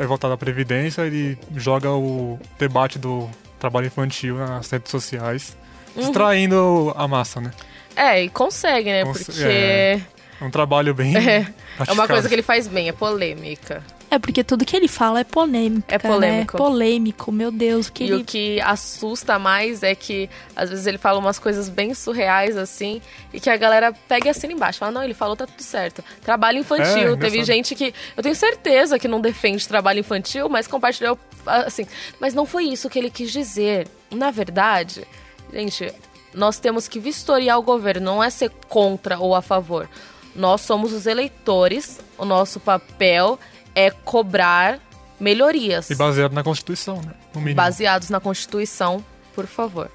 [0.00, 5.56] é voltado à Previdência, ele joga o debate do trabalho infantil nas redes sociais,
[5.94, 6.02] Uhum.
[6.04, 7.50] distraindo a massa, né?
[7.94, 9.04] É, e consegue, né?
[9.04, 10.00] Cons- Porque é.
[10.40, 11.14] É um trabalho bem.
[11.16, 11.46] é,
[11.86, 13.82] é uma coisa que ele faz bem, é polêmica.
[14.12, 15.86] É porque tudo que ele fala é polêmico.
[15.88, 16.52] É polêmico.
[16.52, 16.58] Né?
[16.58, 17.88] Polêmico, meu Deus.
[17.88, 18.16] Que E ele...
[18.16, 23.00] o que assusta mais é que às vezes ele fala umas coisas bem surreais assim,
[23.32, 24.80] e que a galera pega e assina embaixo.
[24.80, 26.04] Fala, não, ele falou, tá tudo certo.
[26.22, 26.84] Trabalho infantil.
[26.84, 27.46] É, Teve engraçado.
[27.46, 27.94] gente que.
[28.14, 31.86] Eu tenho certeza que não defende trabalho infantil, mas compartilhou assim.
[32.20, 33.88] Mas não foi isso que ele quis dizer.
[34.10, 35.08] Na verdade,
[35.50, 35.90] gente,
[36.34, 39.88] nós temos que vistoriar o governo, não é ser contra ou a favor.
[40.36, 43.38] Nós somos os eleitores, o nosso papel
[43.74, 44.78] é cobrar
[45.18, 47.12] melhorias E baseado na Constituição, né?
[47.34, 47.56] No mínimo.
[47.56, 49.04] baseados na Constituição,
[49.34, 49.90] por favor.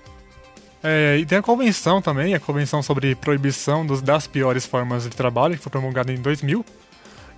[0.84, 5.10] É, e tem a convenção também, a convenção sobre proibição dos, das piores formas de
[5.10, 6.66] trabalho, que foi promulgada em 2000.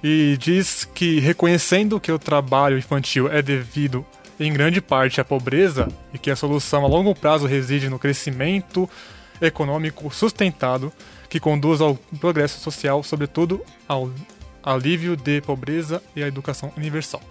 [0.04, 4.06] E diz que reconhecendo que o trabalho infantil é devido
[4.40, 8.90] em grande parte à pobreza e que a solução a longo prazo reside no crescimento
[9.42, 10.92] econômico sustentado
[11.30, 14.10] que conduz ao progresso social, sobretudo ao
[14.64, 17.22] alívio de pobreza e à educação universal.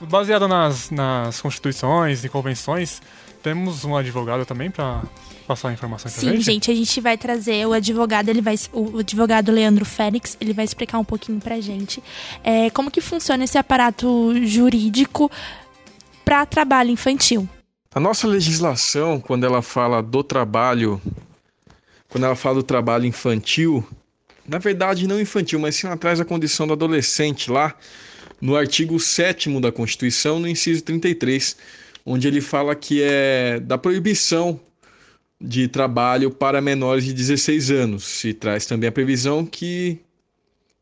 [0.00, 3.00] Baseado nas, nas constituições e convenções,
[3.42, 5.02] temos um advogado também para
[5.46, 6.44] passar informações Sim, pra gente?
[6.44, 10.64] gente, a gente vai trazer o advogado, ele vai, o advogado Leandro Félix, ele vai
[10.64, 12.02] explicar um pouquinho pra gente
[12.42, 15.30] é, como que funciona esse aparato jurídico
[16.24, 17.48] para trabalho infantil.
[17.94, 21.00] A nossa legislação, quando ela fala do trabalho,
[22.08, 23.86] quando ela fala do trabalho infantil,
[24.46, 27.74] na verdade não infantil, mas sim ela traz a condição do adolescente lá
[28.40, 31.56] no artigo 7 da Constituição, no inciso 33,
[32.04, 34.60] onde ele fala que é da proibição
[35.40, 38.04] de trabalho para menores de 16 anos.
[38.04, 39.98] Se traz também a previsão que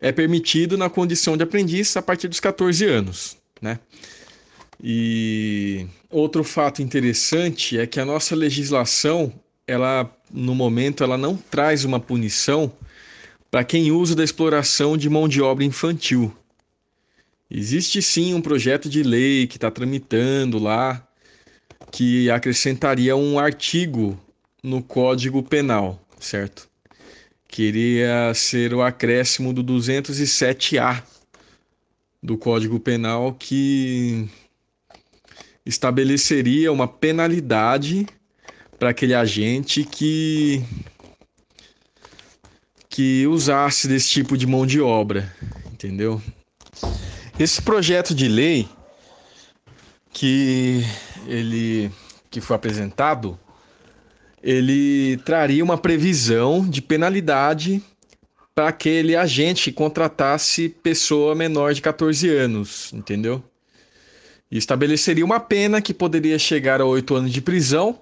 [0.00, 3.78] é permitido na condição de aprendiz a partir dos 14 anos, né?
[4.82, 9.32] E outro fato interessante é que a nossa legislação,
[9.64, 12.72] ela no momento ela não traz uma punição
[13.52, 16.34] para quem usa da exploração de mão de obra infantil.
[17.50, 21.06] Existe sim um projeto de lei que está tramitando lá
[21.90, 24.18] que acrescentaria um artigo
[24.62, 26.66] no Código Penal, certo?
[27.46, 31.02] Queria ser o acréscimo do 207A
[32.22, 34.30] do Código Penal que
[35.66, 38.06] estabeleceria uma penalidade
[38.78, 40.64] para aquele agente que
[42.92, 45.34] que usasse desse tipo de mão de obra,
[45.72, 46.20] entendeu?
[47.38, 48.68] Esse projeto de lei
[50.12, 50.84] que
[51.26, 51.90] ele
[52.30, 53.38] que foi apresentado,
[54.42, 57.82] ele traria uma previsão de penalidade
[58.54, 63.42] para aquele agente que contratasse pessoa menor de 14 anos, entendeu?
[64.50, 67.98] E estabeleceria uma pena que poderia chegar a oito anos de prisão,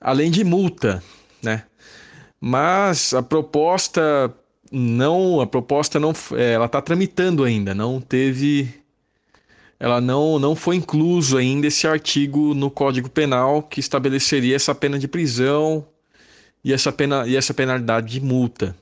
[0.00, 1.00] além de multa,
[1.40, 1.62] né?
[2.46, 4.30] Mas a proposta
[4.70, 8.68] não, a proposta não, ela está tramitando ainda, não teve
[9.80, 14.98] ela não, não foi incluso ainda esse artigo no Código Penal que estabeleceria essa pena
[14.98, 15.86] de prisão
[16.62, 18.76] e essa, pena, e essa penalidade de multa,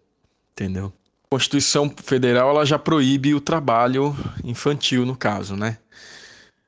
[0.55, 0.93] entendeu?
[1.27, 5.79] A Constituição Federal ela já proíbe o trabalho infantil no caso, né?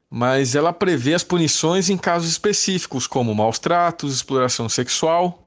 [0.08, 5.43] Mas ela prevê as punições em casos específicos, como maus tratos, exploração sexual,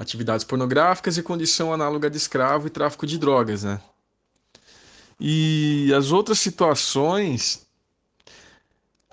[0.00, 3.78] atividades pornográficas e condição análoga de escravo e tráfico de drogas, né?
[5.20, 7.66] E as outras situações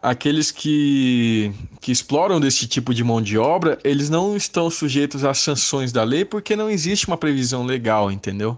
[0.01, 5.39] aqueles que, que exploram desse tipo de mão de obra, eles não estão sujeitos às
[5.39, 8.57] sanções da lei porque não existe uma previsão legal, entendeu?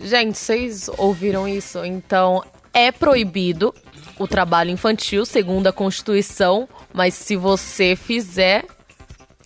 [0.00, 1.84] Gente, vocês ouviram isso?
[1.84, 3.74] Então, é proibido
[4.16, 8.64] o trabalho infantil, segundo a Constituição, mas se você fizer,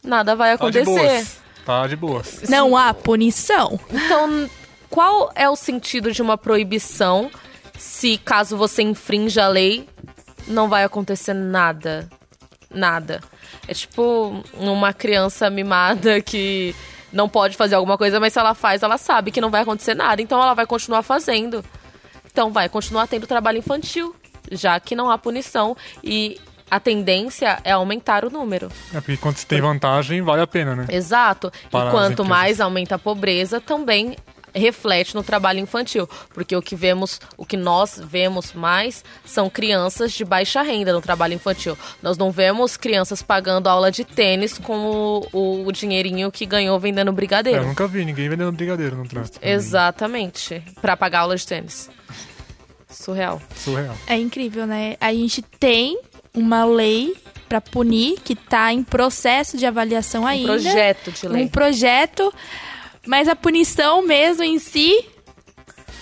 [0.05, 1.45] nada vai Tá de acontecer.
[1.67, 2.43] Tá de boas.
[2.49, 3.79] Não há punição.
[3.91, 4.49] Então,
[4.89, 7.29] qual é o sentido de uma proibição
[7.77, 9.89] se caso você infrinja a lei,
[10.47, 12.09] não vai acontecer nada?
[12.71, 13.21] Nada.
[13.67, 16.73] É tipo uma criança mimada que
[17.12, 19.95] não pode fazer alguma coisa, mas se ela faz, ela sabe que não vai acontecer
[19.95, 21.64] nada, então ela vai continuar fazendo.
[22.31, 24.14] Então vai continuar tendo trabalho infantil,
[24.53, 26.39] já que não há punição e
[26.71, 28.69] a tendência é aumentar o número.
[28.93, 30.87] É porque quando você tem vantagem, vale a pena, né?
[30.91, 31.53] Exato.
[31.71, 34.17] Para e quanto mais aumenta a pobreza, também
[34.55, 40.12] reflete no trabalho infantil, porque o que vemos, o que nós vemos mais são crianças
[40.12, 41.77] de baixa renda no trabalho infantil.
[42.03, 47.11] Nós não vemos crianças pagando aula de tênis com o, o dinheirinho que ganhou vendendo
[47.11, 47.59] É, brigadeiro.
[47.64, 49.39] eu nunca vi ninguém vendendo brigadeiro no trânsito.
[49.43, 51.91] Exatamente, Pra pagar aula de tênis.
[52.89, 53.43] Surreal.
[53.57, 53.95] Surreal.
[54.07, 54.97] É incrível, né?
[55.01, 55.99] A gente tem
[56.37, 57.16] uma lei
[57.49, 60.53] para punir que tá em processo de avaliação Um ainda.
[60.53, 61.43] projeto de lei.
[61.45, 62.32] Um projeto,
[63.07, 65.05] mas a punição mesmo em si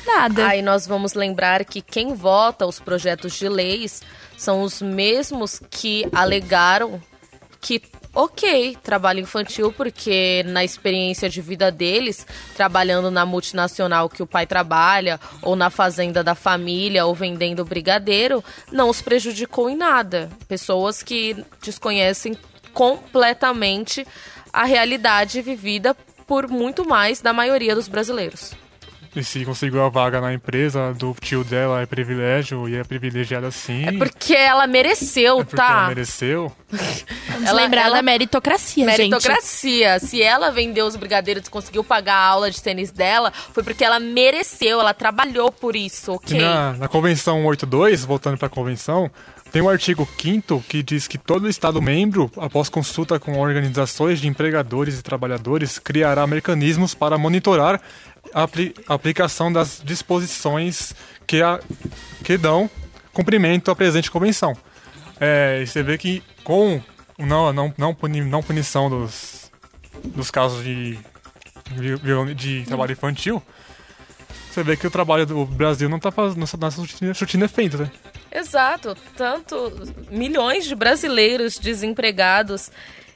[0.07, 0.49] nada.
[0.49, 4.03] Aí nós vamos lembrar que quem vota os projetos de leis
[4.37, 7.01] são os mesmos que alegaram
[7.61, 7.80] que,
[8.15, 14.47] ok, trabalho infantil, porque na experiência de vida deles, trabalhando na multinacional que o pai
[14.47, 20.31] trabalha, ou na fazenda da família, ou vendendo brigadeiro, não os prejudicou em nada.
[20.47, 22.37] Pessoas que desconhecem
[22.73, 24.07] completamente
[24.53, 25.95] a realidade vivida
[26.27, 28.53] por muito mais da maioria dos brasileiros.
[29.17, 33.51] E se conseguiu a vaga na empresa do tio dela é privilégio e é privilegiada
[33.51, 33.87] sim.
[33.87, 35.71] É porque ela mereceu, É porque tá?
[35.71, 36.53] ela mereceu.
[37.29, 38.99] Vamos lembrar da meritocracia, gente.
[38.99, 39.99] Meritocracia.
[40.01, 43.85] Se ela vendeu os brigadeiros e conseguiu pagar a aula de tênis dela, foi porque
[43.85, 46.41] ela mereceu, ela trabalhou por isso, ok?
[46.41, 49.11] na, na Convenção 82, voltando para a Convenção,
[49.53, 54.99] tem o artigo 5 que diz que todo Estado-membro, após consulta com organizações de empregadores
[54.99, 57.81] e trabalhadores, criará mecanismos para monitorar
[58.35, 60.95] apli- aplicação das disposições
[61.26, 61.61] que, a,
[62.24, 62.68] que dão
[63.12, 64.57] cumprimento à presente Convenção.
[65.20, 66.82] É, você vê que com
[67.16, 69.51] não, não, não, puni- não punição dos,
[70.05, 70.99] dos casos de,
[72.35, 73.41] de, trabalho infantil,
[74.51, 77.91] você vê que o trabalho do Brasil não tá fazendo, tá surtindo, surtindo efeito, né?
[78.30, 78.97] Exato.
[79.16, 79.72] Tanto
[80.11, 82.70] milhões de brasileiros desempregados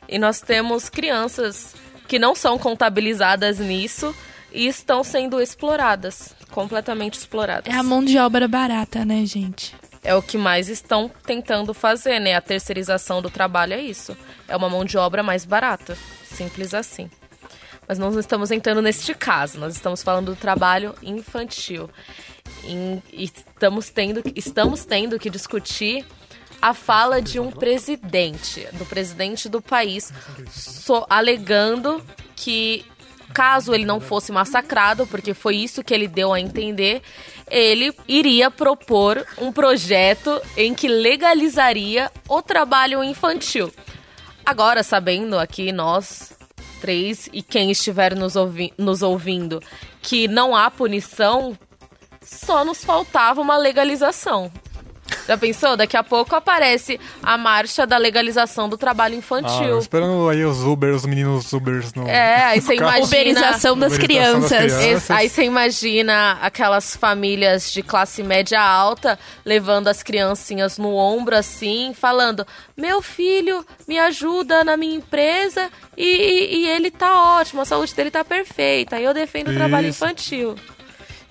[0.09, 1.75] e nós temos crianças
[2.07, 4.15] que não são contabilizadas nisso
[4.53, 7.73] e estão sendo exploradas, completamente exploradas.
[7.73, 9.75] É a mão de obra barata, né, gente?
[10.03, 12.35] É o que mais estão tentando fazer, né?
[12.35, 14.17] A terceirização do trabalho é isso.
[14.47, 15.99] É uma mão de obra mais barata.
[16.25, 17.11] Simples assim.
[17.87, 19.59] Mas nós não estamos entrando neste caso.
[19.59, 21.91] Nós estamos falando do trabalho infantil.
[22.65, 26.07] E estamos tendo, estamos tendo que discutir
[26.61, 30.13] a fala de um presidente, do presidente do país,
[30.51, 32.03] so- alegando
[32.35, 32.85] que
[33.33, 37.03] caso ele não fosse massacrado, porque foi isso que ele deu a entender,
[37.51, 43.73] ele iria propor um projeto em que legalizaria o trabalho infantil.
[44.45, 46.33] Agora, sabendo aqui nós
[46.81, 49.63] três e quem estiver nos, ouvi- nos ouvindo
[50.01, 51.59] que não há punição,
[52.23, 54.51] só nos faltava uma legalização.
[55.27, 55.77] Já pensou?
[55.77, 59.79] Daqui a pouco aparece a marcha da legalização do trabalho Ah, infantil.
[59.79, 62.09] esperando aí os Uber, os meninos Ubers no.
[62.09, 64.59] É, aí você imagina- Uberização das Uberização das crianças.
[64.59, 64.85] crianças.
[65.05, 71.37] Esse- Aí você imagina aquelas famílias de classe média alta levando as criancinhas no ombro
[71.37, 72.47] assim, falando:
[72.77, 77.95] Meu filho me ajuda na minha empresa e, e- e ele tá ótimo, a saúde
[77.95, 78.97] dele tá perfeita.
[78.97, 80.05] Aí eu defendo o trabalho Isso.
[80.05, 80.55] infantil.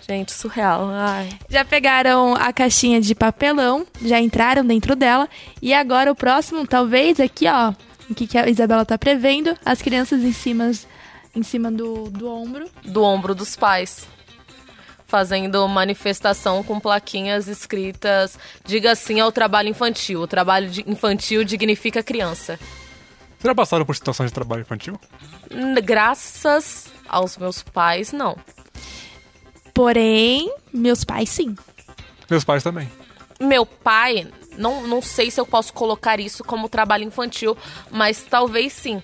[0.08, 0.88] Gente, surreal.
[0.90, 1.30] Ai.
[1.50, 5.28] Já pegaram a caixinha de papelão, já entraram dentro dela.
[5.62, 7.74] E agora o próximo, talvez, aqui, ó.
[8.10, 9.58] O que, que a Isabela tá prevendo?
[9.66, 10.72] As crianças em cima,
[11.36, 12.70] em cima do, do ombro.
[12.86, 14.08] Do ombro dos pais.
[15.08, 20.22] Fazendo manifestação com plaquinhas escritas: Diga sim ao trabalho infantil.
[20.22, 22.58] O trabalho infantil dignifica a criança.
[22.58, 24.98] Vocês já passaram por situações de trabalho infantil?
[25.84, 28.38] Graças aos meus pais, não.
[29.78, 31.56] Porém, meus pais sim.
[32.28, 32.90] Meus pais também.
[33.40, 37.56] Meu pai, não, não sei se eu posso colocar isso como trabalho infantil,
[37.92, 39.04] mas talvez sim.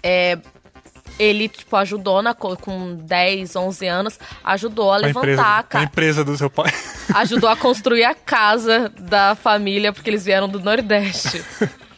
[0.00, 0.38] É,
[1.18, 5.58] ele, tipo, ajudou na, co- com 10, 11 anos, ajudou a A levantar empresa, a
[5.58, 5.84] a casa.
[5.84, 6.72] empresa do seu pai.
[7.12, 11.42] Ajudou a construir a casa da família, porque eles vieram do Nordeste.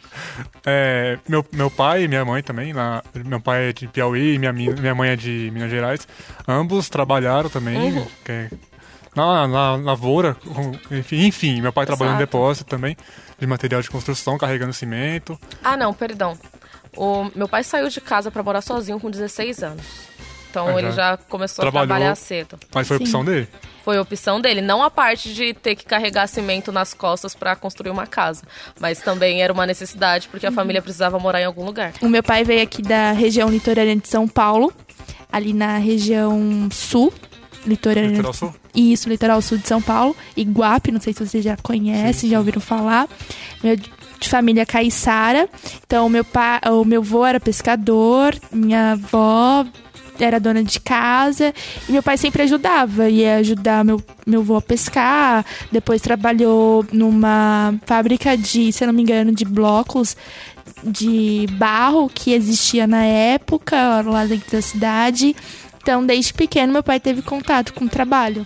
[0.65, 2.73] É, meu, meu pai e minha mãe também.
[2.73, 6.07] Lá, meu pai é de Piauí e minha, mi- minha mãe é de Minas Gerais.
[6.47, 7.77] Ambos trabalharam também.
[7.97, 8.05] Uhum.
[8.25, 8.49] que é
[9.15, 10.35] na, na lavoura.
[10.91, 12.31] Enfim, enfim, meu pai trabalhou no Exato.
[12.31, 12.95] depósito também.
[13.39, 15.39] De material de construção, carregando cimento.
[15.63, 16.37] Ah, não, perdão.
[16.95, 19.85] O meu pai saiu de casa pra morar sozinho com 16 anos.
[20.63, 21.83] Então Ah, ele já começou trabalhou.
[21.83, 22.57] a trabalhar cedo.
[22.73, 23.03] Mas foi Sim.
[23.03, 23.47] opção dele.
[23.85, 27.55] Foi a opção dele, não a parte de ter que carregar cimento nas costas pra
[27.55, 28.43] construir uma casa,
[28.81, 31.93] mas também era uma necessidade porque a família precisava morar em algum lugar.
[32.01, 34.73] O meu pai veio aqui da região litorânea de São Paulo,
[35.31, 37.13] ali na região sul.
[37.65, 38.09] Litorânea.
[38.09, 38.55] Litoral Sul?
[38.73, 40.15] Isso, litoral sul de São Paulo.
[40.37, 43.07] Iguape, não sei se vocês já conhecem, já ouviram falar.
[43.63, 45.47] Meu de família caiçara.
[45.85, 49.65] Então, o meu pai, o meu avô era pescador, minha avó
[50.23, 51.53] era dona de casa
[51.87, 57.73] e meu pai sempre ajudava, ia ajudar meu meu avô a pescar, depois trabalhou numa
[57.85, 60.17] fábrica de, se eu não me engano, de blocos
[60.83, 65.35] de barro que existia na época lá dentro da cidade.
[65.81, 68.45] Então, desde pequeno, meu pai teve contato com o trabalho.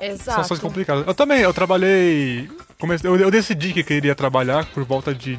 [0.00, 0.18] Exato.
[0.30, 1.06] Situações complicadas.
[1.06, 2.48] Eu também, eu trabalhei.
[2.78, 5.38] comecei- eu, eu decidi que queria trabalhar por volta de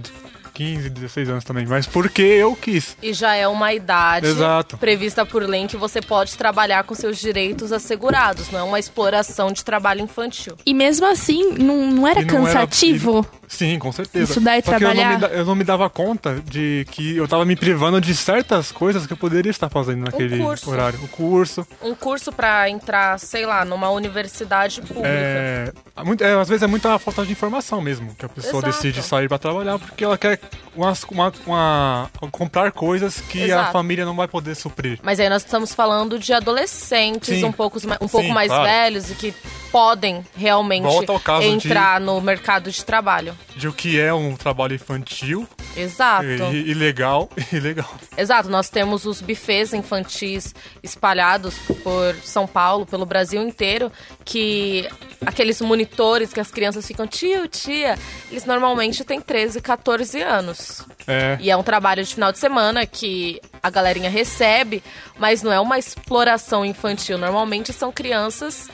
[0.53, 2.97] 15, 16 anos também, mas porque eu quis.
[3.01, 4.77] E já é uma idade Exato.
[4.77, 9.51] prevista por lei que você pode trabalhar com seus direitos assegurados, não é uma exploração
[9.51, 10.55] de trabalho infantil.
[10.65, 13.25] E mesmo assim, não, não era E não era- cansativo.
[13.49, 14.25] Sim, com certeza.
[14.31, 15.29] Estudar e Só que eu não, trabalhar?
[15.29, 19.07] me, eu não me dava conta de que eu tava me privando de certas coisas
[19.07, 20.69] que eu poderia estar fazendo naquele curso.
[20.69, 20.99] horário.
[21.03, 21.67] O curso.
[21.81, 25.07] Um curso pra entrar, sei lá, numa universidade pública.
[25.09, 25.73] É,
[26.05, 28.71] muito- é, às vezes é muita falta de informação mesmo que a pessoa Exato.
[28.71, 30.39] decide sair pra trabalhar porque ela quer
[30.75, 33.73] umas- uma, uma- comprar coisas que a Exato.
[33.73, 34.99] família não vai poder suprir.
[35.01, 37.45] Mas aí nós estamos falando de adolescentes Sim.
[37.45, 38.63] um pouco, um pouco Sim, mais claro.
[38.65, 39.33] velhos e que
[39.71, 40.87] podem realmente
[41.23, 43.35] caso de- entrar no mercado de trabalho.
[43.55, 45.47] De o que é um trabalho infantil.
[45.75, 46.25] Exato.
[46.25, 47.93] E, ilegal, ilegal.
[48.17, 53.91] Exato, nós temos os bufês infantis espalhados por São Paulo, pelo Brasil inteiro,
[54.23, 54.87] que
[55.25, 57.97] aqueles monitores que as crianças ficam, tio, tia,
[58.31, 60.85] eles normalmente têm 13, 14 anos.
[61.07, 61.37] É.
[61.39, 64.83] E é um trabalho de final de semana que a galerinha recebe,
[65.17, 67.17] mas não é uma exploração infantil.
[67.17, 68.69] Normalmente são crianças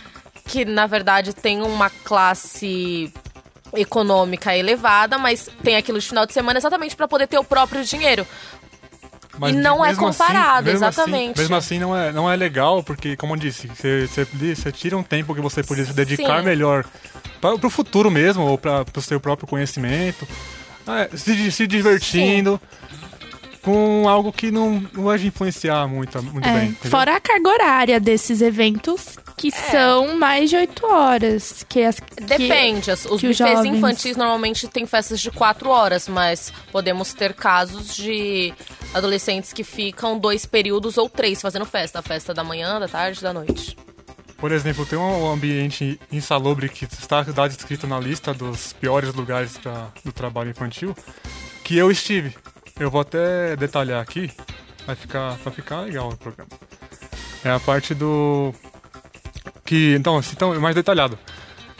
[0.46, 3.12] que, na verdade, têm uma classe
[3.76, 7.84] econômica elevada, mas tem aquilo de final de semana exatamente para poder ter o próprio
[7.84, 8.26] dinheiro.
[9.38, 11.32] Mas e não é assim- comparado, mesmo exatamente.
[11.32, 14.72] Assim, mesmo assim, não é, não é legal, porque, como eu disse, você, você, você
[14.72, 16.46] tira um tempo que você podia se dedicar Sim.
[16.46, 16.86] melhor
[17.42, 20.26] para o futuro mesmo, ou para o seu próprio conhecimento,
[20.88, 22.62] É, se, se divertindo.
[23.66, 26.70] Com algo que não, não vai influenciar muito, muito É, bem.
[26.70, 26.92] entendeu?
[26.92, 31.66] fora a carga horária desses eventos, que são mais de oito horas.
[31.68, 35.70] Que as, que- Depende, as- os que bufês jovens- infantis normalmente têm festas de quatro
[35.72, 38.54] horas, mas podemos ter casos de
[38.94, 41.98] adolescentes que ficam dois períodos ou três fazendo festa.
[41.98, 43.76] A festa da manhã, da tarde, da noite.
[44.38, 49.88] Por exemplo, tem um ambiente insalubre que está descrito na lista dos piores lugares pra,
[50.04, 50.96] do trabalho infantil,
[51.64, 52.36] que eu estive.
[52.80, 54.32] Eu vou até detalhar aqui,
[54.86, 56.50] vai ficar, vai ficar legal o programa.
[57.44, 58.54] É a parte do...
[59.64, 61.18] que Então, então, é mais detalhado.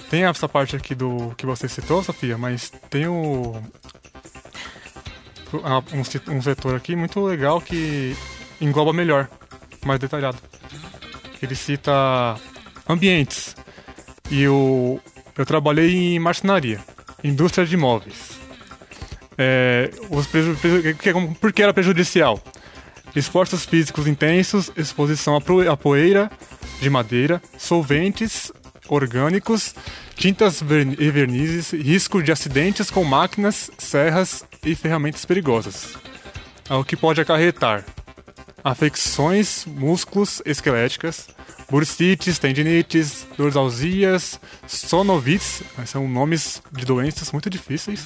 [0.10, 3.62] Tem essa parte aqui do que você citou, Sofia, mas tem o...
[5.54, 8.16] Um, um setor aqui muito legal que
[8.60, 9.30] engloba melhor,
[9.86, 10.38] mais detalhado
[11.46, 12.36] ele cita
[12.88, 13.56] ambientes.
[14.30, 15.00] E o,
[15.38, 16.80] eu trabalhei em marcenaria,
[17.24, 18.35] indústria de imóveis.
[19.38, 22.42] É, os que- por que era prejudicial?
[23.16, 26.30] Esforços físicos intensos, exposição à poeira
[26.82, 28.52] de madeira, solventes
[28.90, 29.74] orgânicos,
[30.16, 35.94] tintas e vernizes, risco de acidentes com máquinas, serras e ferramentas perigosas.
[36.70, 37.86] O que pode acarretar
[38.64, 41.28] afecções músculos esqueléticas,
[41.70, 48.06] bursites, tendinites, dorsalgias, sonovites, são nomes de doenças muito difíceis,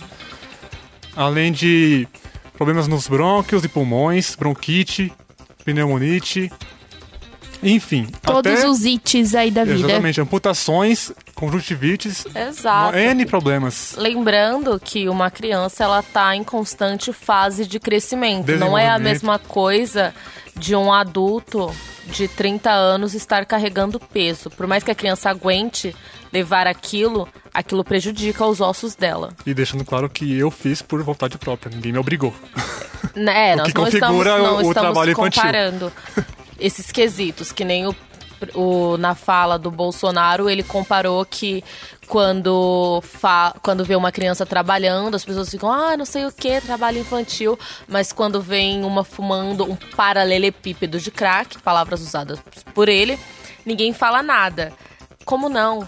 [1.20, 2.08] além de
[2.54, 5.12] problemas nos brônquios e pulmões, bronquite,
[5.66, 6.50] pneumonite,
[7.62, 9.80] enfim, Todos até, os ites aí da vida.
[9.80, 12.98] exatamente, amputações, conjuntivites, Exato.
[12.98, 13.96] N problemas.
[13.98, 18.50] Lembrando que uma criança ela tá em constante fase de crescimento.
[18.54, 20.14] Não é a mesma coisa
[20.56, 21.70] de um adulto
[22.06, 24.50] de 30 anos estar carregando peso.
[24.50, 25.94] Por mais que a criança aguente
[26.32, 29.34] levar aquilo, aquilo prejudica os ossos dela.
[29.46, 32.34] E deixando claro que eu fiz por vontade própria, ninguém me obrigou.
[33.16, 35.42] O nós que não estamos, não o- estamos trabalho infantil.
[35.42, 35.92] comparando
[36.60, 37.96] esses quesitos, que nem o,
[38.54, 41.64] o- na fala do Bolsonaro, ele comparou que
[42.08, 46.60] quando, fa, quando vê uma criança trabalhando, as pessoas ficam, ah, não sei o que,
[46.62, 47.58] trabalho infantil,
[47.88, 52.40] mas quando vem uma fumando um paralelepípedo de crack, palavras usadas
[52.74, 53.18] por ele,
[53.66, 54.72] ninguém fala nada.
[55.26, 55.88] Como não?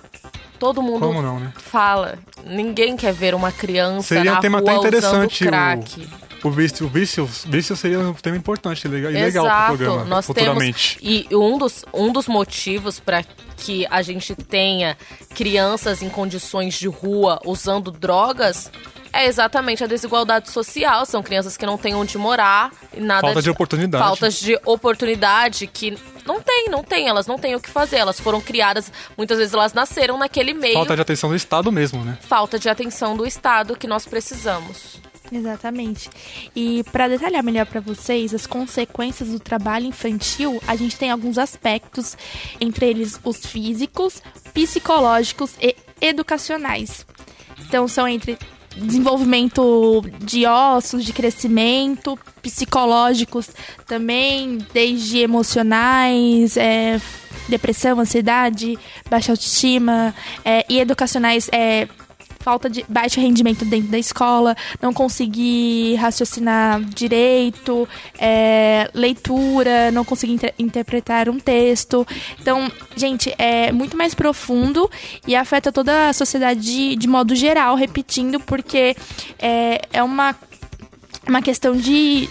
[0.61, 1.51] Todo mundo Como não, né?
[1.57, 2.19] fala.
[2.45, 5.43] Ninguém quer ver uma criança Seria um tema até interessante.
[5.43, 6.07] crack.
[6.43, 9.77] O, o vício, o vício, vício seria um tema importante e legal, e legal pro
[9.77, 10.99] programa, Nós futuramente.
[10.99, 13.23] temos e um dos, um dos motivos para
[13.61, 14.97] que a gente tenha
[15.35, 18.71] crianças em condições de rua usando drogas
[19.13, 21.05] é exatamente a desigualdade social.
[21.05, 24.03] São crianças que não têm onde morar e nada Falta de oportunidade.
[24.03, 27.97] Faltas de oportunidade que não tem, não tem, elas não têm o que fazer.
[27.97, 30.73] Elas foram criadas, muitas vezes elas nasceram naquele meio.
[30.73, 32.17] Falta de atenção do Estado mesmo, né?
[32.21, 35.00] falta de atenção do Estado que nós precisamos.
[35.31, 36.09] Exatamente.
[36.55, 41.37] E para detalhar melhor para vocês as consequências do trabalho infantil, a gente tem alguns
[41.37, 42.17] aspectos,
[42.59, 44.21] entre eles os físicos,
[44.53, 47.05] psicológicos e educacionais.
[47.59, 48.37] Então são entre
[48.75, 53.49] desenvolvimento de ossos, de crescimento, psicológicos
[53.85, 56.99] também, desde emocionais, é,
[57.49, 58.77] depressão, ansiedade,
[59.09, 61.87] baixa autoestima, é, e educacionais, é,
[62.41, 67.87] falta de baixo rendimento dentro da escola, não conseguir raciocinar direito,
[68.17, 72.05] é, leitura, não conseguir inter- interpretar um texto.
[72.39, 74.89] Então, gente, é muito mais profundo
[75.27, 78.95] e afeta toda a sociedade de, de modo geral, repetindo, porque
[79.39, 80.35] é, é uma,
[81.27, 82.27] uma questão de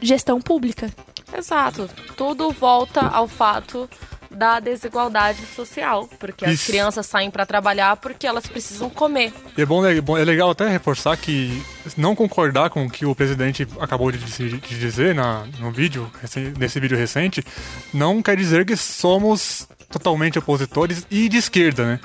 [0.00, 0.90] gestão pública.
[1.36, 1.88] Exato.
[2.16, 3.88] Tudo volta ao fato
[4.34, 6.66] da desigualdade social, porque as Isso.
[6.66, 9.32] crianças saem para trabalhar porque elas precisam comer.
[9.56, 11.62] E é, bom, é bom- é legal até reforçar que
[11.96, 16.10] não concordar com o que o presidente acabou de, dizer- de dizer na, no vídeo,
[16.58, 17.44] nesse vídeo recente,
[17.92, 22.00] não quer dizer que somos totalmente opositores e de esquerda, né?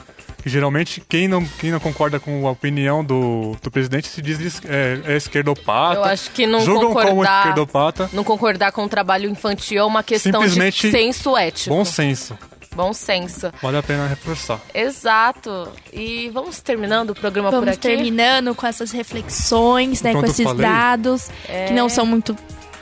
[0.48, 4.62] Que geralmente quem não, quem não concorda com a opinião do, do presidente se diz
[4.66, 6.00] é, é esquerdopata.
[6.00, 8.10] Eu acho que não julgam como concordar, esquerdopata.
[8.14, 11.76] não concordar com o trabalho infantil é uma questão Simplesmente de senso ético.
[11.76, 12.38] Bom senso.
[12.74, 13.52] Bom senso.
[13.62, 14.62] Vale a pena reforçar.
[14.74, 15.68] Exato.
[15.91, 17.82] E vamos terminando o programa por Vamos aqui.
[17.82, 20.62] terminando com essas reflexões, né, com Pronto, esses falei.
[20.62, 21.30] dados
[21.68, 22.38] que não são muito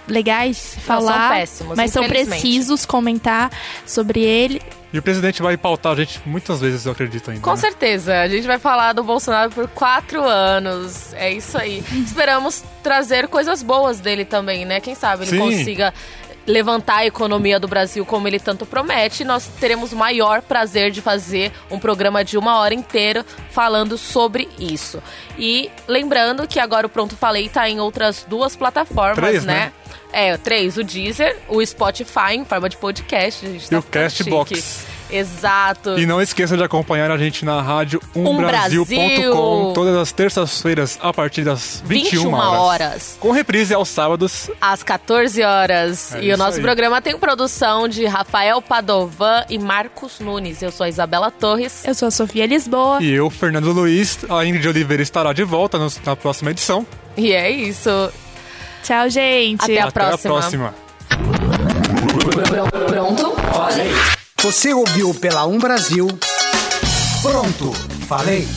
[0.07, 3.51] legais de se falar, péssimos, mas são precisos comentar
[3.85, 4.61] sobre ele.
[4.95, 7.41] E o presidente vai pautar a gente muitas vezes, eu acredito ainda.
[7.41, 7.57] Com né?
[7.57, 8.21] certeza.
[8.21, 11.13] A gente vai falar do Bolsonaro por quatro anos.
[11.15, 11.83] É isso aí.
[12.05, 14.79] Esperamos trazer coisas boas dele também, né?
[14.79, 15.39] Quem sabe ele Sim.
[15.39, 15.93] consiga
[16.45, 19.23] levantar a economia do Brasil como ele tanto promete.
[19.23, 24.47] Nós teremos o maior prazer de fazer um programa de uma hora inteira falando sobre
[24.59, 25.01] isso.
[25.37, 29.53] E lembrando que agora o Pronto Falei tá em outras duas plataformas, Três, né?
[29.53, 29.73] né?
[30.11, 33.45] É, três, o Deezer, o Spotify em forma de podcast.
[33.45, 34.94] A gente tá E o Castbox.
[35.09, 35.97] Exato.
[35.99, 38.81] E não esqueça de acompanhar a gente na rádio Um Brasil.
[38.83, 42.59] umbrasil.com todas as terças-feiras a partir das 21, 21 horas.
[42.59, 43.17] horas.
[43.19, 44.49] Com reprise aos sábados.
[44.59, 46.13] às 14 horas.
[46.15, 46.63] É e o nosso aí.
[46.63, 50.61] programa tem produção de Rafael Padovan e Marcos Nunes.
[50.61, 51.83] Eu sou a Isabela Torres.
[51.85, 53.01] Eu sou a Sofia Lisboa.
[53.01, 56.85] E eu, Fernando Luiz, a Ingrid Oliveira estará de volta no- na próxima edição.
[57.15, 57.89] E é isso.
[58.83, 59.63] Tchau, gente.
[59.63, 60.35] Até a Até próxima.
[60.37, 60.75] a próxima.
[62.87, 63.35] Pronto?
[64.45, 66.07] Você ouviu pela Um Brasil.
[67.23, 67.73] Pronto,
[68.07, 68.47] falei.